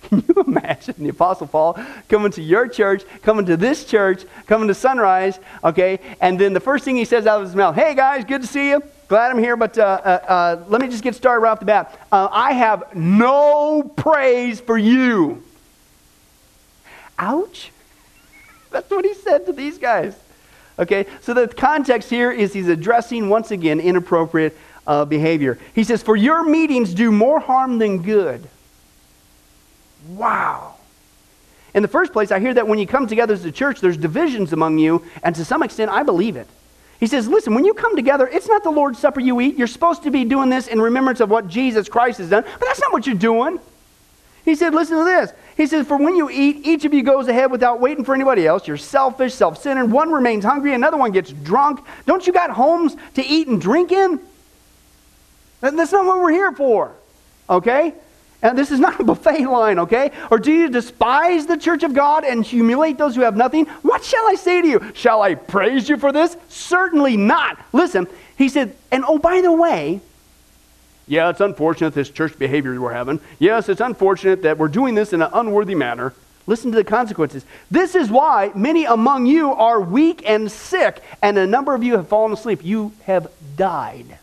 [0.10, 1.80] Can you imagine the Apostle Paul
[2.10, 6.00] coming to your church, coming to this church, coming to Sunrise, okay?
[6.20, 8.48] And then the first thing he says out of his mouth, hey guys, good to
[8.48, 8.84] see you.
[9.08, 11.66] Glad I'm here, but uh, uh, uh, let me just get started right off the
[11.66, 12.00] bat.
[12.12, 15.44] Uh, I have no praise for you.
[17.20, 17.72] Ouch.
[18.72, 20.16] That's what he said to these guys.
[20.80, 25.60] Okay, so the context here is he's addressing once again inappropriate uh, behavior.
[25.76, 28.48] He says, For your meetings do more harm than good.
[30.10, 30.76] Wow.
[31.74, 33.98] In the first place, I hear that when you come together as a church, there's
[33.98, 36.48] divisions among you, and to some extent, I believe it.
[37.04, 39.58] He says, Listen, when you come together, it's not the Lord's Supper you eat.
[39.58, 42.66] You're supposed to be doing this in remembrance of what Jesus Christ has done, but
[42.66, 43.60] that's not what you're doing.
[44.46, 45.34] He said, Listen to this.
[45.58, 48.48] He says, For when you eat, each of you goes ahead without waiting for anybody
[48.48, 48.70] else.
[48.70, 49.92] You're selfish, self centered.
[49.92, 51.86] One remains hungry, another one gets drunk.
[52.06, 54.22] Don't you got homes to eat and drink in?
[55.60, 56.94] That's not what we're here for,
[57.50, 57.96] okay?
[58.44, 60.12] And this is not a buffet line, okay?
[60.30, 63.66] Or do you despise the church of God and humiliate those who have nothing?
[63.84, 64.92] What shall I say to you?
[64.94, 66.36] Shall I praise you for this?
[66.50, 67.58] Certainly not.
[67.72, 68.06] Listen,
[68.38, 70.02] he said, and oh, by the way,
[71.08, 73.22] yeah, it's unfortunate this church behavior we're having.
[73.40, 76.14] Yes, it's unfortunate that we're doing this in an unworthy manner.
[76.46, 77.46] Listen to the consequences.
[77.72, 81.96] This is why many among you are weak and sick, and a number of you
[81.96, 82.64] have fallen asleep.
[82.64, 84.18] You have died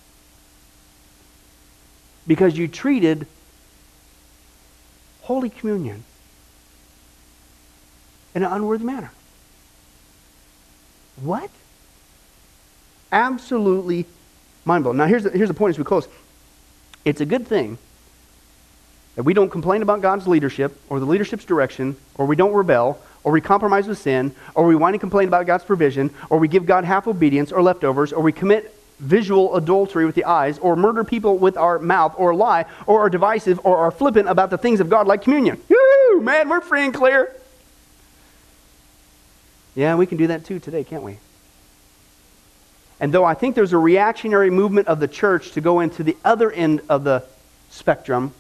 [2.27, 3.27] because you treated
[5.31, 6.03] Holy Communion
[8.35, 9.13] in an unworthy manner.
[11.23, 11.49] What?
[13.13, 14.07] Absolutely
[14.65, 14.99] mind blowing.
[14.99, 16.09] Now, here's the, here's the point as we close.
[17.05, 17.79] It's a good thing
[19.15, 22.99] that we don't complain about God's leadership or the leadership's direction, or we don't rebel,
[23.23, 26.49] or we compromise with sin, or we whine and complain about God's provision, or we
[26.49, 30.77] give God half obedience or leftovers, or we commit visual adultery with the eyes, or
[30.77, 34.59] murder people with our mouth, or lie, or are divisive, or are flippant about the
[34.59, 35.61] things of God like communion.
[35.69, 36.21] Woo!
[36.21, 37.35] Man, we're free and clear.
[39.75, 41.19] Yeah, we can do that too today, can't we?
[43.01, 46.17] And though I think there's a reactionary movement of the church to go into the
[46.23, 47.25] other end of the
[47.71, 48.35] spectrum,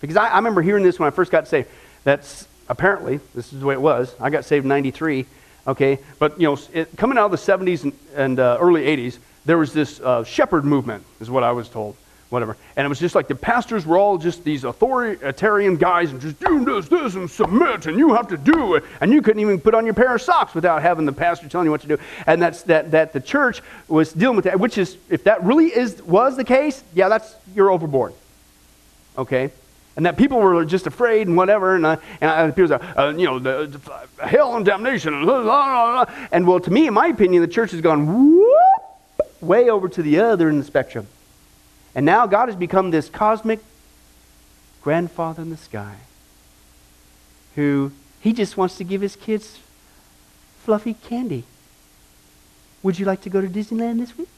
[0.00, 1.68] because I, I remember hearing this when I first got saved.
[2.04, 4.14] That's apparently, this is the way it was.
[4.20, 5.26] I got saved in 93,
[5.66, 5.98] okay?
[6.20, 9.18] But, you know, it, coming out of the 70s and, and uh, early 80s,
[9.48, 11.96] there was this uh, shepherd movement, is what I was told
[12.30, 12.56] whatever.
[12.76, 16.38] And it was just like the pastors were all just these authoritarian guys and just
[16.40, 18.84] do this, this, and submit, and you have to do it.
[19.00, 21.66] And you couldn't even put on your pair of socks without having the pastor telling
[21.66, 21.98] you what to do.
[22.26, 25.66] And that's that that the church was dealing with that, which is if that really
[25.66, 28.12] is was the case, yeah, that's you're overboard.
[29.16, 29.50] Okay?
[29.96, 33.26] And that people were just afraid and whatever, and, uh, and people say, uh, you
[33.26, 36.14] know, the, the, hell and damnation, and, blah, blah, blah.
[36.30, 38.06] and well, to me, in my opinion, the church has gone
[39.40, 41.06] way over to the other end of the spectrum.
[41.94, 43.60] And now God has become this cosmic
[44.82, 45.96] grandfather in the sky
[47.54, 49.58] who he just wants to give his kids
[50.64, 51.44] fluffy candy.
[52.82, 54.28] Would you like to go to Disneyland this week?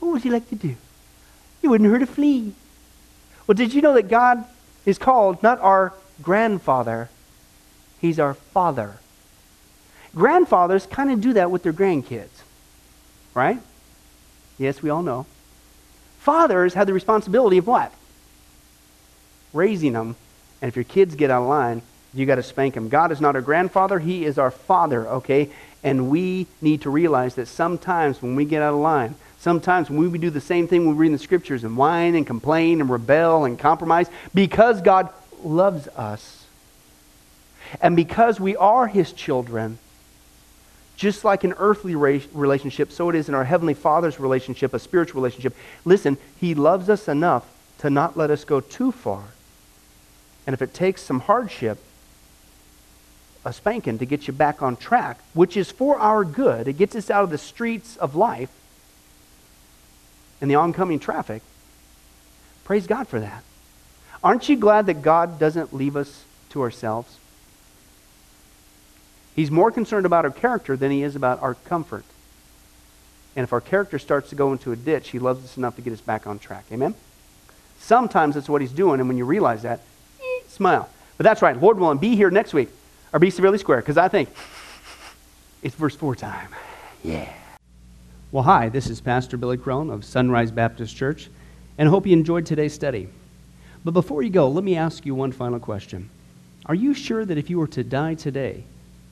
[0.00, 0.76] What would you like to do?
[1.62, 2.52] You wouldn't hurt a flea.
[3.46, 4.44] Well, did you know that God
[4.84, 7.08] is called not our grandfather,
[8.00, 8.98] he's our father?
[10.14, 12.42] Grandfathers kind of do that with their grandkids,
[13.34, 13.58] right?
[14.58, 15.26] Yes, we all know.
[16.18, 17.92] Fathers have the responsibility of what?
[19.52, 20.16] Raising them.
[20.60, 21.82] And if your kids get out of line,
[22.14, 22.88] you got to spank them.
[22.88, 25.50] God is not our grandfather, He is our Father, okay?
[25.84, 30.10] And we need to realize that sometimes when we get out of line, sometimes when
[30.10, 32.90] we do the same thing we read in the scriptures and whine and complain and
[32.90, 35.10] rebel and compromise, because God
[35.44, 36.46] loves us
[37.80, 39.78] and because we are His children,
[40.96, 45.20] just like an earthly relationship, so it is in our Heavenly Father's relationship, a spiritual
[45.20, 45.54] relationship.
[45.84, 47.46] Listen, He loves us enough
[47.78, 49.24] to not let us go too far.
[50.46, 51.78] And if it takes some hardship,
[53.44, 56.96] a spanking to get you back on track, which is for our good, it gets
[56.96, 58.50] us out of the streets of life
[60.40, 61.42] and the oncoming traffic.
[62.64, 63.44] Praise God for that.
[64.24, 67.18] Aren't you glad that God doesn't leave us to ourselves?
[69.36, 72.04] He's more concerned about our character than he is about our comfort.
[73.36, 75.82] And if our character starts to go into a ditch, he loves us enough to
[75.82, 76.64] get us back on track.
[76.72, 76.94] Amen?
[77.78, 79.80] Sometimes that's what he's doing, and when you realize that,
[80.20, 80.88] eh, smile.
[81.18, 81.60] But that's right.
[81.60, 82.70] Lord willing, be here next week,
[83.12, 84.30] or be severely square, because I think
[85.62, 86.48] it's verse 4 time.
[87.04, 87.30] Yeah.
[88.32, 91.28] Well, hi, this is Pastor Billy Crone of Sunrise Baptist Church,
[91.76, 93.08] and I hope you enjoyed today's study.
[93.84, 96.08] But before you go, let me ask you one final question.
[96.64, 98.64] Are you sure that if you were to die today,